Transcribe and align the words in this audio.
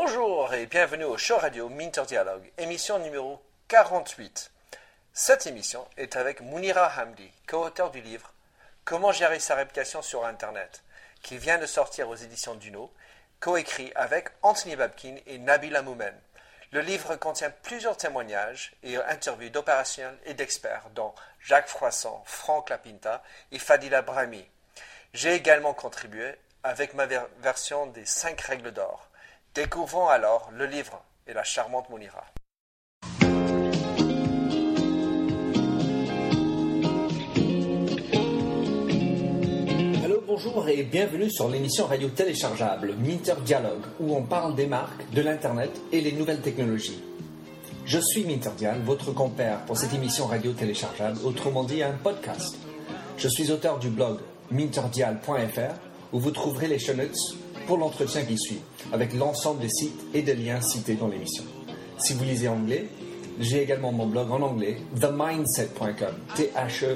Bonjour 0.00 0.54
et 0.54 0.66
bienvenue 0.66 1.02
au 1.02 1.18
show 1.18 1.38
radio 1.38 1.68
Minter 1.68 2.04
Dialogue, 2.06 2.52
émission 2.56 3.00
numéro 3.00 3.42
48. 3.66 4.52
Cette 5.12 5.48
émission 5.48 5.88
est 5.96 6.14
avec 6.14 6.40
Mounira 6.40 6.88
Hamdi, 6.96 7.28
co-auteur 7.48 7.90
du 7.90 8.00
livre 8.00 8.32
Comment 8.84 9.10
gérer 9.10 9.40
sa 9.40 9.56
réputation 9.56 10.00
sur 10.00 10.24
Internet, 10.24 10.84
qui 11.20 11.36
vient 11.36 11.58
de 11.58 11.66
sortir 11.66 12.08
aux 12.08 12.14
éditions 12.14 12.54
Duno, 12.54 12.92
coécrit 13.40 13.90
avec 13.96 14.28
Anthony 14.42 14.76
Babkin 14.76 15.16
et 15.26 15.38
Nabila 15.38 15.82
Moumen. 15.82 16.14
Le 16.70 16.80
livre 16.80 17.16
contient 17.16 17.50
plusieurs 17.64 17.96
témoignages 17.96 18.76
et 18.84 18.98
interviews 18.98 19.50
d'opérationnels 19.50 20.20
et 20.26 20.34
d'experts, 20.34 20.90
dont 20.94 21.12
Jacques 21.40 21.66
Froissant, 21.66 22.22
Franck 22.24 22.70
Lapinta 22.70 23.20
et 23.50 23.58
Fadila 23.58 24.02
Brahmi. 24.02 24.48
J'ai 25.12 25.34
également 25.34 25.74
contribué 25.74 26.36
avec 26.62 26.94
ma 26.94 27.06
version 27.40 27.86
des 27.86 28.04
cinq 28.04 28.40
règles 28.42 28.70
d'or. 28.70 29.07
Découvrons 29.58 30.06
alors 30.06 30.50
le 30.56 30.66
livre 30.66 31.02
et 31.26 31.32
la 31.32 31.42
charmante 31.42 31.90
Mounira. 31.90 32.24
bonjour 40.28 40.68
et 40.68 40.84
bienvenue 40.84 41.28
sur 41.28 41.48
l'émission 41.48 41.86
radio 41.86 42.08
téléchargeable 42.10 42.94
Minter 43.00 43.34
Dialogue 43.44 43.82
où 43.98 44.14
on 44.14 44.22
parle 44.22 44.54
des 44.54 44.68
marques, 44.68 45.10
de 45.10 45.22
l'Internet 45.22 45.72
et 45.90 46.00
les 46.00 46.12
nouvelles 46.12 46.40
technologies. 46.40 47.02
Je 47.84 47.98
suis 47.98 48.24
Minter 48.24 48.52
Dial, 48.56 48.80
votre 48.84 49.10
compère 49.10 49.64
pour 49.64 49.76
cette 49.76 49.92
émission 49.92 50.26
radio 50.26 50.52
téléchargeable, 50.52 51.18
autrement 51.24 51.64
dit 51.64 51.82
un 51.82 51.94
podcast. 51.94 52.56
Je 53.16 53.26
suis 53.26 53.50
auteur 53.50 53.80
du 53.80 53.88
blog 53.88 54.20
minterdial.fr 54.52 55.74
où 56.12 56.20
vous 56.20 56.30
trouverez 56.30 56.68
les 56.68 56.78
show 56.78 56.92
pour 57.68 57.78
l'entretien 57.78 58.24
qui 58.24 58.36
suit, 58.38 58.58
avec 58.92 59.12
l'ensemble 59.12 59.60
des 59.60 59.68
sites 59.68 60.00
et 60.14 60.22
des 60.22 60.34
liens 60.34 60.62
cités 60.62 60.94
dans 60.94 61.06
l'émission. 61.06 61.44
Si 61.98 62.14
vous 62.14 62.24
lisez 62.24 62.48
anglais, 62.48 62.88
j'ai 63.38 63.62
également 63.62 63.92
mon 63.92 64.06
blog 64.06 64.30
en 64.30 64.40
anglais, 64.40 64.78
themindset.com, 64.98 66.14
T-H-E-M-Y-N-D-S-E-T. 66.34 66.88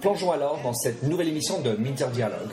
Plongeons 0.00 0.32
alors 0.32 0.58
dans 0.62 0.72
cette 0.72 1.02
nouvelle 1.02 1.28
émission 1.28 1.60
de 1.60 1.72
Minter 1.72 2.06
Dialogue. 2.14 2.48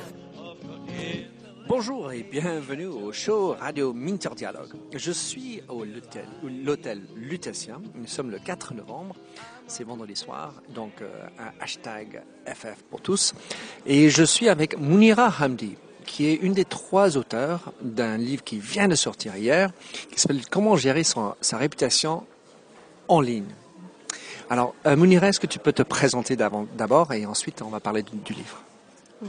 Bonjour 1.70 2.12
et 2.12 2.24
bienvenue 2.24 2.88
au 2.88 3.14
show 3.14 3.56
Radio 3.58 3.94
Minter 3.94 4.32
Dialogue. 4.36 4.74
Je 4.94 5.14
suis 5.14 5.62
au 5.70 5.86
l'hôtel 5.86 7.02
Lutetia. 7.16 7.80
Nous 7.96 8.08
sommes 8.08 8.30
le 8.30 8.40
4 8.40 8.74
novembre. 8.74 9.16
C'est 9.68 9.84
vendredi 9.84 10.16
soir, 10.16 10.54
donc 10.70 11.02
euh, 11.02 11.10
un 11.40 11.64
hashtag 11.64 12.22
FF 12.46 12.84
pour 12.90 13.02
tous. 13.02 13.34
Et 13.86 14.10
je 14.10 14.24
suis 14.24 14.50
avec 14.50 14.78
Mounira 14.78 15.34
Hamdi, 15.40 15.76
qui 16.06 16.28
est 16.28 16.36
une 16.36 16.54
des 16.54 16.66
trois 16.66 17.18
auteurs 17.18 17.74
d'un 17.82 18.18
livre 18.18 18.44
qui 18.44 18.60
vient 18.60 18.88
de 18.88 18.96
sortir 18.96 19.36
hier, 19.36 19.72
qui 20.12 20.20
s'appelle 20.20 20.42
Comment 20.50 20.76
gérer 20.76 21.04
sa 21.04 21.58
réputation 21.58 22.26
en 23.08 23.22
ligne. 23.22 23.54
Alors, 24.50 24.76
euh, 24.86 24.96
Mounira, 24.96 25.30
est-ce 25.30 25.40
que 25.40 25.48
tu 25.48 25.60
peux 25.60 25.74
te 25.74 25.84
présenter 25.84 26.36
d'abord 26.36 27.14
et 27.14 27.26
ensuite 27.26 27.62
on 27.62 27.70
va 27.70 27.80
parler 27.80 28.04
du, 28.04 28.34
livre? 28.34 28.62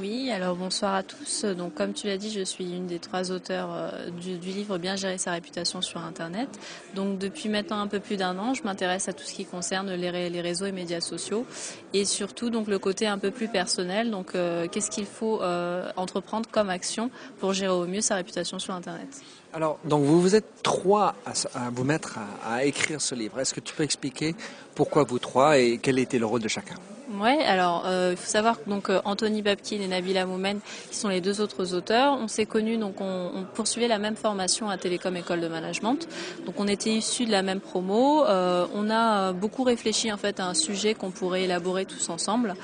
Oui, 0.01 0.31
alors 0.31 0.57
bonsoir 0.57 0.95
à 0.95 1.03
tous. 1.03 1.45
Donc 1.45 1.75
comme 1.75 1.93
tu 1.93 2.07
l'as 2.07 2.17
dit, 2.17 2.31
je 2.31 2.43
suis 2.43 2.65
une 2.65 2.87
des 2.87 2.99
trois 2.99 3.31
auteurs 3.31 3.71
euh, 3.73 4.11
du, 4.11 4.37
livre 4.37 4.79
Bien 4.79 4.97
gérer 4.97 5.19
sa 5.19 5.33
réputation 5.33 5.83
sur 5.83 6.01
Internet. 6.01 6.49
Donc 6.95 7.19
depuis 7.19 7.49
maintenant 7.49 7.81
un 7.81 7.87
peu 7.87 8.01
plus 8.01 8.17
d'un 8.17 8.39
an, 8.39 8.55
je 8.55 8.63
m'intéresse 8.63 9.09
à 9.09 9.13
tout 9.13 9.25
ce 9.25 9.35
qui 9.35 9.45
concerne 9.45 9.93
les, 9.93 10.41
réseaux 10.41 10.67
et 10.67 10.73
médias 10.73 11.01
sociaux 11.01 11.47
et 11.93 12.05
surtout 12.05 12.51
donc 12.51 12.69
le 12.69 12.79
côté 12.79 13.07
un 13.07 13.19
peu 13.19 13.31
plus 13.31 13.49
personnel. 13.49 14.11
Donc 14.11 14.35
euh, 14.35 14.67
qu'est-ce 14.69 14.91
qu'il 14.91 15.07
faut 15.07 15.41
entreprendre 15.97 16.49
comme 16.51 16.71
action 16.71 17.11
pour 17.39 17.53
gérer 17.53 17.73
au 17.73 17.87
mieux 17.87 18.01
sa 18.01 18.17
réputation 18.17 18.59
sur 18.59 18.75
Internet? 18.75 19.23
Alors, 19.53 19.79
donc 19.85 20.03
vous 20.03 20.21
vous 20.21 20.35
êtes 20.35 20.63
trois 20.65 21.15
à, 21.55 21.71
vous 21.71 21.85
mettre 21.85 22.19
à, 22.45 22.65
écrire 22.65 23.01
ce 23.01 23.15
livre. 23.15 23.39
Est-ce 23.39 23.55
que 23.55 23.61
tu 23.61 23.73
peux 23.73 23.85
expliquer 23.85 24.35
pourquoi 24.75 25.05
vous 25.05 25.21
trois 25.21 25.59
et 25.59 25.79
quel 25.81 26.01
était 26.01 26.19
le 26.19 26.27
rôle 26.27 26.43
de 26.43 26.49
chacun? 26.49 26.75
Oui, 27.21 27.43
alors 27.47 27.85
euh, 27.87 28.11
il 28.13 28.17
faut 28.17 28.29
savoir 28.29 28.63
que 28.63 28.69
donc 28.69 28.91
euh, 28.91 29.01
Anthony 29.05 29.41
Babkin 29.41 29.81
et 29.81 29.87
Nabila 29.87 30.27
Moumen, 30.27 30.59
qui 30.91 30.97
sont 30.97 31.09
les 31.09 31.21
deux 31.21 31.41
autres 31.41 31.75
auteurs, 31.75 32.19
on 32.21 32.27
s'est 32.27 32.47
connus 32.47 32.77
donc 32.77 33.01
on, 33.01 33.45
poursuivait 33.55 33.87
la 33.87 33.99
même 33.99 34.17
formation 34.17 34.69
à 34.69 34.79
Télécom 34.79 35.17
École 35.17 35.41
de 35.41 35.47
Management. 35.47 36.09
Donc 36.45 36.57
on 36.59 36.67
était 36.67 36.91
issus 36.91 37.27
de 37.27 37.31
la 37.31 37.43
même 37.43 37.61
promo. 37.61 38.25
Euh, 38.25 38.67
on 38.75 38.91
a 38.91 39.33
beaucoup 39.33 39.63
réfléchi 39.63 40.13
en 40.13 40.17
fait 40.17 40.41
à 40.41 40.47
un 40.47 40.55
sujet 40.55 40.95
qu'on 40.95 41.11
pourrait 41.11 41.45
élaborer 41.45 41.85
tous 41.85 42.09
ensemble. 42.09 42.55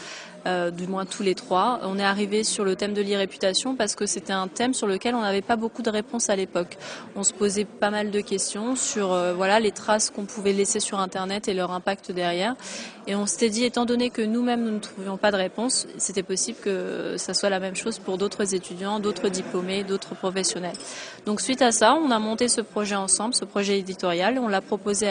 Euh, 0.46 0.70
du 0.70 0.86
moins 0.86 1.04
tous 1.04 1.22
les 1.22 1.34
trois. 1.34 1.80
On 1.82 1.98
est 1.98 2.04
arrivé 2.04 2.44
sur 2.44 2.64
le 2.64 2.74
thème 2.74 2.94
de 2.94 3.02
l'irréputation 3.02 3.76
parce 3.76 3.94
que 3.94 4.06
c'était 4.06 4.32
un 4.32 4.48
thème 4.48 4.72
sur 4.72 4.86
lequel 4.86 5.14
on 5.14 5.20
n'avait 5.20 5.42
pas 5.42 5.56
beaucoup 5.56 5.82
de 5.82 5.90
réponses 5.90 6.30
à 6.30 6.36
l'époque. 6.36 6.78
On 7.14 7.22
se 7.24 7.34
posait 7.34 7.66
pas 7.66 7.90
mal 7.90 8.10
de 8.10 8.20
questions 8.20 8.74
sur 8.74 9.12
euh, 9.12 9.34
voilà 9.34 9.60
les 9.60 9.70
traces 9.70 10.08
qu'on 10.08 10.24
pouvait 10.24 10.54
laisser 10.54 10.80
sur 10.80 10.98
Internet 10.98 11.48
et 11.48 11.52
leur 11.52 11.72
impact 11.72 12.10
derrière. 12.10 12.54
Et 13.06 13.14
on 13.14 13.26
s'était 13.26 13.50
dit, 13.50 13.64
étant 13.64 13.84
donné 13.84 14.08
que 14.08 14.22
nous-mêmes 14.22 14.64
nous 14.64 14.70
ne 14.70 14.78
trouvions 14.78 15.18
pas 15.18 15.30
de 15.30 15.36
réponse, 15.36 15.86
c'était 15.98 16.22
possible 16.22 16.58
que 16.62 17.16
ça 17.18 17.34
soit 17.34 17.50
la 17.50 17.60
même 17.60 17.76
chose 17.76 17.98
pour 17.98 18.16
d'autres 18.16 18.54
étudiants, 18.54 18.98
d'autres 18.98 19.28
diplômés, 19.28 19.84
d'autres 19.84 20.14
professionnels. 20.14 20.76
Donc 21.26 21.42
suite 21.42 21.60
à 21.60 21.72
ça, 21.72 21.94
on 21.94 22.10
a 22.10 22.18
monté 22.18 22.48
ce 22.48 22.62
projet 22.62 22.94
ensemble, 22.94 23.34
ce 23.34 23.44
projet 23.44 23.78
éditorial. 23.78 24.38
On 24.38 24.48
l'a 24.48 24.62
proposé 24.62 25.06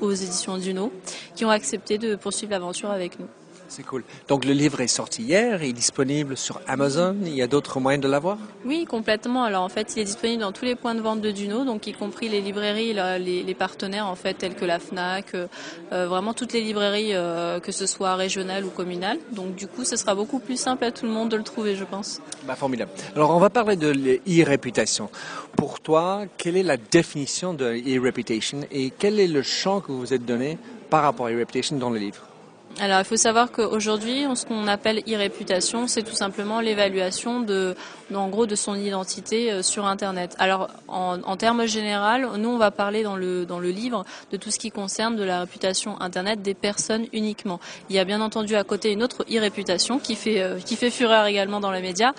aux 0.00 0.12
éditions 0.12 0.56
Duno, 0.56 0.90
qui 1.34 1.44
ont 1.44 1.50
accepté 1.50 1.98
de 1.98 2.16
poursuivre 2.16 2.52
l'aventure 2.52 2.90
avec 2.90 3.18
nous. 3.18 3.26
C'est 3.70 3.84
cool. 3.84 4.02
Donc 4.26 4.44
le 4.44 4.52
livre 4.52 4.80
est 4.80 4.88
sorti 4.88 5.22
hier, 5.22 5.62
il 5.62 5.70
est 5.70 5.72
disponible 5.72 6.36
sur 6.36 6.60
Amazon. 6.66 7.16
Il 7.24 7.34
y 7.34 7.40
a 7.40 7.46
d'autres 7.46 7.78
moyens 7.78 8.02
de 8.02 8.08
l'avoir? 8.08 8.36
Oui, 8.64 8.84
complètement. 8.84 9.44
Alors 9.44 9.62
en 9.62 9.68
fait, 9.68 9.94
il 9.94 10.00
est 10.00 10.04
disponible 10.04 10.42
dans 10.42 10.50
tous 10.50 10.64
les 10.64 10.74
points 10.74 10.96
de 10.96 11.00
vente 11.00 11.20
de 11.20 11.30
Duno, 11.30 11.64
donc 11.64 11.86
y 11.86 11.92
compris 11.92 12.28
les 12.28 12.40
librairies, 12.40 12.94
les, 13.20 13.54
partenaires 13.54 14.06
en 14.06 14.16
fait 14.16 14.34
tels 14.34 14.56
que 14.56 14.64
la 14.64 14.80
Fnac, 14.80 15.34
euh, 15.34 15.46
euh, 15.92 16.08
vraiment 16.08 16.34
toutes 16.34 16.52
les 16.52 16.62
librairies, 16.62 17.14
euh, 17.14 17.60
que 17.60 17.70
ce 17.70 17.86
soit 17.86 18.16
régionales 18.16 18.64
ou 18.64 18.70
communales. 18.70 19.18
Donc 19.30 19.54
du 19.54 19.68
coup, 19.68 19.84
ce 19.84 19.94
sera 19.94 20.16
beaucoup 20.16 20.40
plus 20.40 20.58
simple 20.58 20.84
à 20.84 20.90
tout 20.90 21.06
le 21.06 21.12
monde 21.12 21.28
de 21.28 21.36
le 21.36 21.44
trouver, 21.44 21.76
je 21.76 21.84
pense. 21.84 22.20
Bah, 22.48 22.56
formidable. 22.56 22.90
Alors 23.14 23.30
on 23.30 23.38
va 23.38 23.50
parler 23.50 23.76
de 23.76 23.88
l'e-réputation. 23.88 25.10
Pour 25.56 25.78
toi, 25.78 26.24
quelle 26.38 26.56
est 26.56 26.64
la 26.64 26.76
définition 26.76 27.54
de 27.54 27.66
e-reputation 27.66 28.62
et 28.72 28.90
quel 28.90 29.20
est 29.20 29.28
le 29.28 29.42
champ 29.42 29.80
que 29.80 29.92
vous 29.92 30.00
vous 30.00 30.12
êtes 30.12 30.24
donné 30.24 30.58
par 30.88 31.02
rapport 31.02 31.26
à 31.26 31.30
e-reputation 31.30 31.76
dans 31.76 31.90
le 31.90 32.00
livre? 32.00 32.29
Alors, 32.78 33.00
il 33.00 33.04
faut 33.04 33.16
savoir 33.16 33.50
qu'aujourd'hui, 33.50 34.24
ce 34.34 34.46
qu'on 34.46 34.68
appelle 34.68 35.02
e-réputation, 35.06 35.88
c'est 35.88 36.02
tout 36.02 36.14
simplement 36.14 36.60
l'évaluation 36.60 37.40
de, 37.40 37.74
en 38.14 38.28
de 38.28 38.54
son 38.54 38.74
identité 38.76 39.50
euh, 39.50 39.62
sur 39.62 39.86
Internet. 39.86 40.36
Alors, 40.38 40.68
en, 40.86 41.36
termes 41.36 41.66
généraux, 41.66 42.36
nous, 42.38 42.48
on 42.48 42.58
va 42.58 42.70
parler 42.70 43.02
dans 43.02 43.16
le, 43.16 43.44
dans 43.44 43.58
le 43.58 43.70
livre 43.70 44.04
de 44.30 44.36
tout 44.36 44.50
ce 44.50 44.58
qui 44.58 44.70
concerne 44.70 45.16
de 45.16 45.24
la 45.24 45.40
réputation 45.40 46.00
Internet 46.00 46.42
des 46.42 46.54
personnes 46.54 47.06
uniquement. 47.12 47.60
Il 47.90 47.96
y 47.96 47.98
a 47.98 48.04
bien 48.04 48.20
entendu 48.20 48.54
à 48.54 48.64
côté 48.64 48.92
une 48.92 49.02
autre 49.02 49.24
e-réputation 49.30 49.98
qui 49.98 50.14
fait, 50.14 50.40
euh, 50.40 50.58
qui 50.58 50.76
fait 50.76 50.90
fureur 50.90 51.26
également 51.26 51.60
dans 51.60 51.72
les 51.72 51.82
médias 51.82 52.12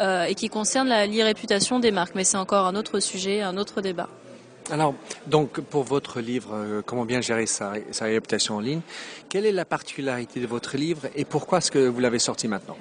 euh, 0.00 0.24
et 0.24 0.34
qui 0.34 0.48
concerne 0.48 0.88
l'e-réputation 0.88 1.80
des 1.80 1.90
marques. 1.90 2.14
Mais 2.14 2.24
c'est 2.24 2.38
encore 2.38 2.66
un 2.66 2.76
autre 2.76 2.98
sujet, 2.98 3.42
un 3.42 3.56
autre 3.58 3.82
débat. 3.82 4.08
Alors, 4.70 4.94
donc, 5.26 5.60
pour 5.60 5.82
votre 5.82 6.20
livre, 6.20 6.50
euh, 6.52 6.82
Comment 6.84 7.06
bien 7.06 7.20
gérer 7.20 7.46
sa, 7.46 7.72
sa 7.90 8.06
en 8.50 8.60
ligne, 8.60 8.80
quelle 9.28 9.46
est 9.46 9.52
la 9.52 9.64
particularité 9.64 10.40
de 10.40 10.46
votre 10.46 10.76
livre 10.76 11.08
et 11.16 11.24
pourquoi 11.24 11.58
est-ce 11.58 11.70
que 11.70 11.88
vous 11.88 12.00
l'avez 12.00 12.18
sorti 12.18 12.48
maintenant? 12.48 12.76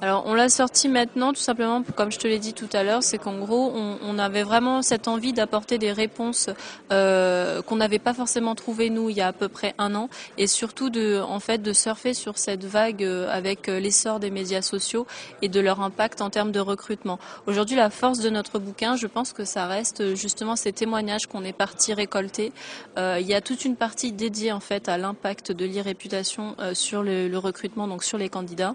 Alors 0.00 0.24
on 0.26 0.34
l'a 0.34 0.48
sorti 0.48 0.88
maintenant 0.88 1.32
tout 1.32 1.40
simplement, 1.40 1.82
comme 1.94 2.10
je 2.10 2.18
te 2.18 2.26
l'ai 2.26 2.38
dit 2.38 2.52
tout 2.52 2.68
à 2.72 2.82
l'heure, 2.82 3.02
c'est 3.02 3.18
qu'en 3.18 3.38
gros 3.38 3.72
on, 3.74 4.18
avait 4.18 4.42
vraiment 4.42 4.80
cette 4.82 5.08
envie 5.08 5.32
d'apporter 5.32 5.76
des 5.76 5.92
réponses 5.92 6.48
euh, 6.92 7.62
qu'on 7.62 7.76
n'avait 7.76 7.98
pas 7.98 8.14
forcément 8.14 8.54
trouvées 8.54 8.90
nous 8.90 9.10
il 9.10 9.16
y 9.16 9.20
a 9.20 9.28
à 9.28 9.32
peu 9.32 9.48
près 9.48 9.74
un 9.78 9.94
an, 9.94 10.08
et 10.38 10.46
surtout 10.46 10.90
de 10.90 11.20
en 11.20 11.40
fait 11.40 11.58
de 11.58 11.72
surfer 11.72 12.14
sur 12.14 12.38
cette 12.38 12.64
vague 12.64 13.02
euh, 13.02 13.28
avec 13.30 13.68
euh, 13.68 13.80
l'essor 13.80 14.20
des 14.20 14.30
médias 14.30 14.62
sociaux 14.62 15.06
et 15.42 15.48
de 15.48 15.60
leur 15.60 15.80
impact 15.80 16.20
en 16.20 16.30
termes 16.30 16.52
de 16.52 16.60
recrutement. 16.60 17.18
Aujourd'hui 17.46 17.76
la 17.76 17.90
force 17.90 18.20
de 18.20 18.30
notre 18.30 18.58
bouquin, 18.58 18.96
je 18.96 19.06
pense 19.06 19.32
que 19.32 19.44
ça 19.44 19.66
reste 19.66 20.14
justement 20.14 20.56
ces 20.56 20.72
témoignages 20.72 21.26
qu'on 21.26 21.44
est 21.44 21.52
parti 21.52 21.92
récolter. 21.92 22.52
il 22.96 23.26
y 23.26 23.34
a 23.34 23.40
toute 23.40 23.64
une 23.64 23.76
partie 23.76 24.12
dédiée 24.12 24.52
en 24.52 24.60
fait 24.60 24.88
à 24.88 24.98
l'impact 24.98 25.52
de 25.52 25.64
l'irréputation 25.64 26.56
sur 26.72 27.02
le, 27.02 27.28
le 27.28 27.38
recrutement, 27.38 27.88
donc 27.88 28.04
sur 28.04 28.18
les 28.18 28.28
candidats, 28.28 28.74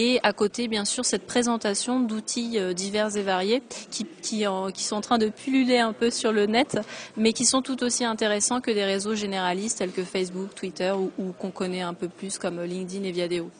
et 0.00 0.20
à 0.22 0.32
côté, 0.32 0.68
bien 0.68 0.84
sûr, 0.84 1.04
cette 1.04 1.26
présentation 1.26 1.98
d'outils 1.98 2.56
euh, 2.56 2.72
divers 2.72 3.16
et 3.16 3.22
variés 3.22 3.64
qui, 3.90 4.44
sont 4.44 4.94
en 4.94 5.00
train 5.00 5.18
de 5.18 5.28
pulluler 5.28 5.80
un 5.80 5.92
peu 5.92 6.10
sur 6.10 6.30
le 6.30 6.46
net, 6.46 6.78
mais 7.16 7.32
qui 7.32 7.44
sont 7.44 7.62
tout 7.62 7.82
aussi 7.82 8.04
intéressants 8.04 8.60
que 8.60 8.70
des 8.70 8.84
réseaux 8.84 9.16
généralistes 9.16 9.78
tels 9.78 9.90
que 9.90 10.04
Facebook, 10.04 10.54
Twitter 10.54 10.92
ou, 10.92 11.32
qu'on 11.32 11.50
connaît 11.50 11.80
un 11.80 11.94
peu 11.94 12.06
plus 12.06 12.38
comme 12.38 12.62
LinkedIn 12.62 13.02
et 13.02 13.10
Viadeo. 13.10 13.50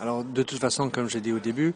Alors, 0.00 0.24
de 0.24 0.42
toute 0.42 0.58
façon, 0.58 0.90
comme 0.90 1.08
j'ai 1.08 1.20
dit 1.20 1.32
au 1.32 1.38
début, 1.38 1.72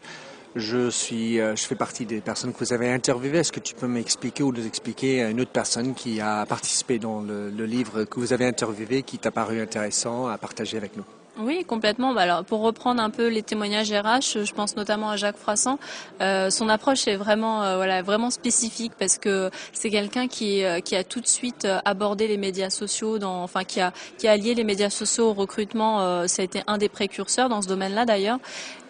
je 0.57 0.89
suis, 0.89 1.39
euh, 1.39 1.55
je 1.55 1.63
fais 1.63 1.75
partie 1.75 2.05
des 2.05 2.19
personnes 2.19 2.51
que 2.51 2.59
vous 2.59 2.73
avez 2.73 2.91
interviewées. 2.91 3.37
Est-ce 3.37 3.53
que 3.53 3.61
tu 3.61 3.75
peux 3.75 3.87
m'expliquer 3.87 4.43
ou 4.43 4.51
nous 4.51 4.67
expliquer 4.67 5.21
une 5.21 5.39
autre 5.39 5.51
personne 5.51 5.93
qui 5.93 6.19
a 6.19 6.45
participé 6.45 6.99
dans 6.99 7.21
le, 7.21 7.49
le 7.49 7.65
livre 7.65 8.03
que 8.03 8.19
vous 8.19 8.33
avez 8.33 8.45
interviewé, 8.45 9.03
qui 9.03 9.19
t'a 9.19 9.31
paru 9.31 9.61
intéressant 9.61 10.27
à 10.27 10.37
partager 10.37 10.75
avec 10.75 10.97
nous? 10.97 11.05
Oui, 11.43 11.65
complètement. 11.65 12.13
Bah, 12.13 12.21
alors, 12.21 12.43
pour 12.43 12.61
reprendre 12.61 13.01
un 13.01 13.09
peu 13.09 13.27
les 13.27 13.41
témoignages 13.41 13.91
RH, 13.91 14.43
je 14.43 14.53
pense 14.53 14.75
notamment 14.75 15.09
à 15.09 15.17
Jacques 15.17 15.37
Froissant. 15.37 15.79
Euh, 16.21 16.49
son 16.49 16.69
approche 16.69 17.07
est 17.07 17.15
vraiment, 17.15 17.63
euh, 17.63 17.77
voilà, 17.77 18.01
vraiment 18.01 18.29
spécifique 18.29 18.93
parce 18.99 19.17
que 19.17 19.49
c'est 19.73 19.89
quelqu'un 19.89 20.27
qui, 20.27 20.63
euh, 20.63 20.79
qui 20.81 20.95
a 20.95 21.03
tout 21.03 21.19
de 21.19 21.27
suite 21.27 21.67
abordé 21.85 22.27
les 22.27 22.37
médias 22.37 22.69
sociaux, 22.69 23.17
dans, 23.17 23.43
enfin 23.43 23.63
qui 23.63 23.79
a, 23.81 23.91
qui 24.17 24.27
a 24.27 24.37
lié 24.37 24.53
les 24.53 24.63
médias 24.63 24.89
sociaux 24.89 25.29
au 25.29 25.33
recrutement. 25.33 26.27
ça 26.27 26.41
a 26.41 26.45
été 26.45 26.61
un 26.67 26.77
des 26.77 26.89
précurseurs 26.89 27.49
dans 27.49 27.61
ce 27.61 27.67
domaine-là 27.67 28.05
d'ailleurs. 28.05 28.39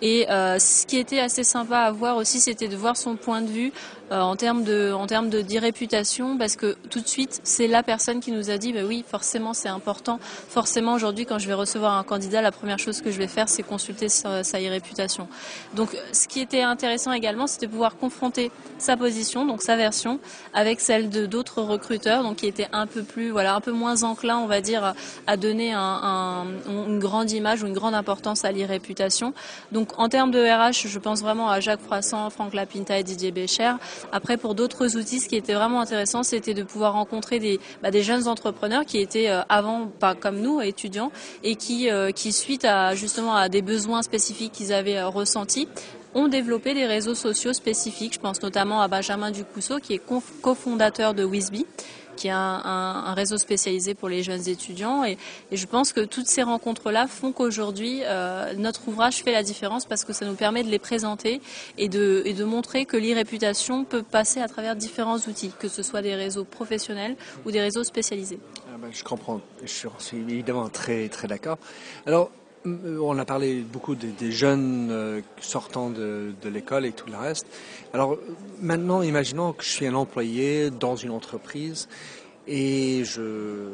Et 0.01 0.25
ce 0.30 0.86
qui 0.86 0.97
était 0.97 1.19
assez 1.19 1.44
sympa 1.44 1.80
à 1.80 1.92
voir 1.92 2.18
aussi, 2.18 2.39
c'était 2.39 2.68
de 2.68 2.75
voir 2.75 2.97
son 2.97 3.15
point 3.15 3.42
de 3.42 3.47
vue 3.47 3.71
en 4.19 4.36
termes 4.36 4.63
de, 4.63 4.92
en 4.92 5.08
termes 5.08 5.30
de 5.30 5.42
d'irréputation, 5.42 6.38
parce 6.38 6.56
que 6.56 6.75
tout 6.90 7.00
de 7.00 7.08
suite, 7.08 7.40
c'est 7.44 7.68
la 7.68 7.84
personne 7.84 8.19
qui 8.19 8.31
nous 8.31 8.50
a 8.50 8.58
dit, 8.58 8.74
bah 8.74 8.81
oui, 8.86 9.06
forcément, 9.08 9.54
c'est 9.54 9.69
important. 9.69 10.19
Forcément, 10.22 10.94
aujourd'hui, 10.94 11.25
quand 11.25 11.40
je 11.40 11.48
vais 11.48 11.54
recevoir 11.54 11.98
un 11.98 12.04
candidat 12.04 12.42
la 12.42 12.52
première 12.52 12.80
chose 12.80 13.02
que 13.02 13.12
je 13.12 13.18
vais 13.18 13.28
faire, 13.28 13.48
c'est 13.48 13.63
consulter 13.63 14.10
sa, 14.10 14.44
sa 14.44 14.58
réputation. 14.58 15.28
Donc, 15.75 15.98
ce 16.12 16.28
qui 16.28 16.40
était 16.40 16.62
intéressant 16.62 17.13
également, 17.13 17.48
c'était 17.48 17.68
de 17.68 17.72
pouvoir 17.72 17.98
confronter 17.98 18.52
sa 18.78 18.98
position, 18.98 19.46
donc 19.46 19.62
sa 19.62 19.75
version, 19.75 20.19
avec 20.54 20.81
celle 20.81 21.10
de 21.10 21.25
d'autres 21.25 21.62
recruteurs, 21.62 22.24
donc 22.24 22.38
qui 22.38 22.48
étaient 22.48 22.69
un 22.74 22.88
peu 22.88 23.04
plus, 23.04 23.30
voilà, 23.30 23.56
un 23.56 23.62
peu 23.62 23.72
moins 23.72 24.04
enclins, 24.04 24.38
on 24.38 24.48
va 24.48 24.62
dire, 24.62 24.94
à 25.28 25.38
donner 25.38 25.74
un, 25.74 26.46
une 26.68 27.00
grande 27.00 27.31
image 27.31 27.64
ou 27.64 27.68
une 27.68 27.74
grande 27.74 27.96
importance 27.96 28.46
à 28.46 28.52
l'irréputation. 28.52 29.34
Donc, 29.72 29.98
en 29.98 30.10
termes 30.10 30.31
de 30.31 30.40
RH, 30.40 30.88
je 30.88 31.00
pense 31.00 31.22
vraiment 31.22 31.50
à 31.50 31.60
Jacques 31.60 31.81
Froissant, 31.81 32.30
Franck 32.30 32.54
Lapinta 32.54 32.98
et 32.98 33.04
Didier 33.04 33.31
Bécher. 33.31 33.74
Après, 34.12 34.38
pour 34.38 34.56
d'autres 34.56 34.98
outils, 34.98 35.19
ce 35.19 35.30
qui 35.30 35.36
était 35.36 35.53
vraiment 35.53 35.81
intéressant, 35.81 36.24
c'était 36.24 36.53
de 36.53 36.63
pouvoir 36.63 36.94
rencontrer 36.94 37.39
des, 37.39 37.59
bah, 37.81 37.89
jeunes 37.92 38.27
entrepreneurs 38.27 38.86
qui 38.86 39.00
étaient 39.00 39.30
euh, 39.30 39.42
avant, 39.50 39.88
pas 39.88 40.15
comme 40.15 40.39
nous, 40.39 40.62
étudiants, 40.62 41.12
et 41.44 41.56
qui, 41.56 41.89
euh, 41.89 42.12
qui 42.12 42.31
suite 42.31 42.65
à 42.65 42.95
justement 42.95 43.36
à 43.36 43.50
des 43.50 43.62
besoins 43.62 44.01
spécifiques 44.01 44.51
qu'ils 44.51 44.74
avaient 44.74 44.98
euh, 44.98 45.07
ressentis, 45.07 45.68
ont 46.13 46.27
développé 46.27 46.74
des 46.74 46.86
réseaux 46.86 47.15
sociaux 47.15 47.53
spécifiques. 47.53 48.13
Je 48.15 48.19
pense 48.19 48.42
notamment 48.42 48.81
à 48.81 48.88
Benjamin 48.88 49.31
Ducousseau, 49.31 49.80
qui 49.80 49.94
est 49.94 50.01
cofondateur 50.42 51.13
de 51.13 51.24
Wisby, 51.24 51.65
qui 52.21 52.27
est 52.27 52.31
un, 52.31 53.13
réseau 53.15 53.39
spécialisé 53.39 53.95
pour 53.95 54.07
les 54.07 54.21
jeunes 54.21 54.47
étudiants. 54.47 55.03
Et, 55.03 55.18
je 55.51 55.65
pense 55.65 55.91
que 55.91 56.01
toutes 56.01 56.27
ces 56.27 56.44
rencontres-là 56.44 57.07
font 57.07 57.31
qu'aujourd'hui, 57.31 58.01
euh, 58.03 58.53
notre 58.53 58.88
ouvrage 58.88 59.23
fait 59.23 59.31
la 59.31 59.41
différence 59.41 59.85
parce 59.85 60.06
que 60.06 60.13
ça 60.13 60.25
nous 60.25 60.35
permet 60.35 60.63
de 60.63 60.69
les 60.69 60.77
présenter 60.77 61.41
et 61.79 61.89
de, 61.89 62.44
montrer 62.44 62.85
que 62.85 62.97
l'e-réputation 62.97 63.85
peut 63.85 64.03
passer 64.03 64.39
à 64.39 64.47
travers 64.47 64.75
différents 64.75 65.18
outils, 65.18 65.51
que 65.59 65.68
ce 65.68 65.81
soit 65.81 66.01
des 66.01 66.15
réseaux 66.15 66.44
professionnels 66.44 67.15
ou 67.45 67.51
des 67.51 67.62
réseaux 67.62 67.83
spécialisés. 67.83 68.39
Ah 68.68 68.77
ben, 68.79 68.89
je 68.91 69.03
comprends, 69.03 69.41
je 69.63 69.88
suis 69.97 70.18
évidemment 70.18 70.69
très, 70.69 71.07
très 71.09 71.27
d'accord. 71.27 71.57
Alors, 72.06 72.29
on 72.66 73.18
a 73.18 73.25
parlé 73.25 73.62
beaucoup 73.62 73.96
des, 73.96 74.31
jeunes 74.31 74.90
euh, 74.92 75.22
sortant 75.40 75.90
de, 75.90 76.34
l'école 76.46 76.86
et 76.86 76.92
tout 76.92 77.10
le 77.10 77.18
reste. 77.18 77.48
Alors 77.94 78.18
maintenant, 78.60 79.02
imaginons 79.02 79.54
que 79.54 79.63
je 79.63 79.69
suis 79.69 79.88
un 79.88 79.96
employé 79.96 80.69
dans 80.69 80.96
une 80.96 81.12
entreprise 81.12 81.88
et 82.48 83.04
je, 83.04 83.69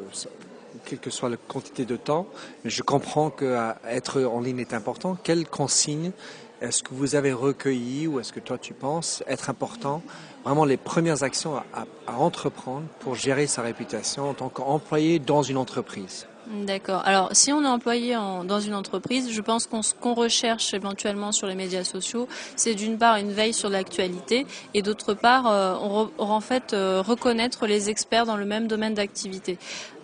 quelle 0.84 0.98
que 0.98 1.10
soit 1.10 1.28
la 1.28 1.36
quantité 1.36 1.84
de 1.84 1.96
temps, 1.96 2.26
je 2.64 2.82
comprends 2.82 3.30
qu'être 3.30 4.22
en 4.22 4.40
ligne 4.40 4.60
est 4.60 4.74
important. 4.74 5.16
Quelles 5.22 5.46
consignes 5.46 6.12
est-ce 6.60 6.82
que 6.82 6.92
vous 6.92 7.14
avez 7.14 7.32
recueilli 7.32 8.08
ou 8.08 8.18
est-ce 8.18 8.32
que 8.32 8.40
toi 8.40 8.58
tu 8.58 8.74
penses 8.74 9.22
être 9.28 9.48
important 9.48 10.02
Vraiment 10.44 10.64
les 10.64 10.76
premières 10.76 11.22
actions 11.22 11.56
à 11.56 12.18
entreprendre 12.18 12.86
pour 13.00 13.14
gérer 13.14 13.46
sa 13.46 13.62
réputation 13.62 14.30
en 14.30 14.34
tant 14.34 14.48
qu'employé 14.48 15.18
dans 15.18 15.42
une 15.42 15.56
entreprise? 15.56 16.26
D'accord. 16.50 17.02
Alors, 17.04 17.28
si 17.32 17.52
on 17.52 17.62
est 17.62 17.68
employé 17.68 18.14
dans 18.14 18.60
une 18.60 18.74
entreprise, 18.74 19.30
je 19.30 19.40
pense 19.42 19.66
qu'on 19.66 19.82
qu'on 20.00 20.14
recherche 20.14 20.72
éventuellement 20.72 21.30
sur 21.30 21.46
les 21.46 21.54
médias 21.54 21.84
sociaux, 21.84 22.26
c'est 22.56 22.74
d'une 22.74 22.96
part 22.96 23.16
une 23.16 23.32
veille 23.32 23.52
sur 23.52 23.68
l'actualité 23.68 24.46
et 24.72 24.80
d'autre 24.80 25.12
part, 25.12 25.46
euh, 25.46 25.74
on, 25.80 26.10
en 26.18 26.40
fait 26.40 26.72
euh, 26.72 27.02
reconnaître 27.06 27.66
les 27.66 27.90
experts 27.90 28.24
dans 28.24 28.36
le 28.36 28.46
même 28.46 28.66
domaine 28.66 28.94
d'activité. 28.94 29.58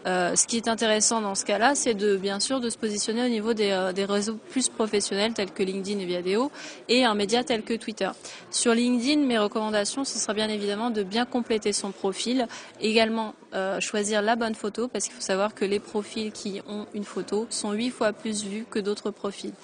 Euh, 0.06 0.36
ce 0.36 0.46
qui 0.46 0.58
est 0.58 0.68
intéressant 0.68 1.22
dans 1.22 1.34
ce 1.34 1.44
cas-là, 1.46 1.74
c'est 1.74 1.94
de 1.94 2.16
bien 2.16 2.38
sûr 2.38 2.60
de 2.60 2.68
se 2.68 2.76
positionner 2.76 3.24
au 3.24 3.28
niveau 3.28 3.54
des, 3.54 3.70
euh, 3.70 3.92
des, 3.92 4.04
réseaux 4.04 4.38
plus 4.50 4.68
professionnels 4.68 5.32
tels 5.32 5.50
que 5.50 5.62
LinkedIn 5.62 5.98
et 5.98 6.04
Viadeo 6.04 6.50
et 6.88 7.04
un 7.04 7.14
média 7.14 7.42
tel 7.42 7.62
que 7.62 7.72
Twitter. 7.74 8.10
Sur 8.50 8.74
LinkedIn, 8.74 9.22
mes 9.22 9.38
recommandations, 9.38 10.04
ce 10.04 10.18
sera 10.18 10.34
bien 10.34 10.48
évidemment 10.48 10.90
de 10.90 11.02
bien 11.02 11.24
compléter 11.24 11.72
son 11.72 11.90
profil, 11.90 12.46
également 12.82 13.34
euh, 13.54 13.80
choisir 13.80 14.20
la 14.20 14.36
bonne 14.36 14.54
photo 14.54 14.88
parce 14.88 15.04
qu'il 15.04 15.14
faut 15.14 15.22
savoir 15.22 15.54
que 15.54 15.64
les 15.64 15.80
profils 15.80 16.32
qui 16.32 16.60
ont 16.68 16.86
une 16.92 17.04
photo 17.04 17.46
sont 17.48 17.72
huit 17.72 17.90
fois 17.90 18.12
plus 18.12 18.44
vus 18.44 18.66
que 18.70 18.78
d'autres 18.78 19.10
profils. 19.10 19.54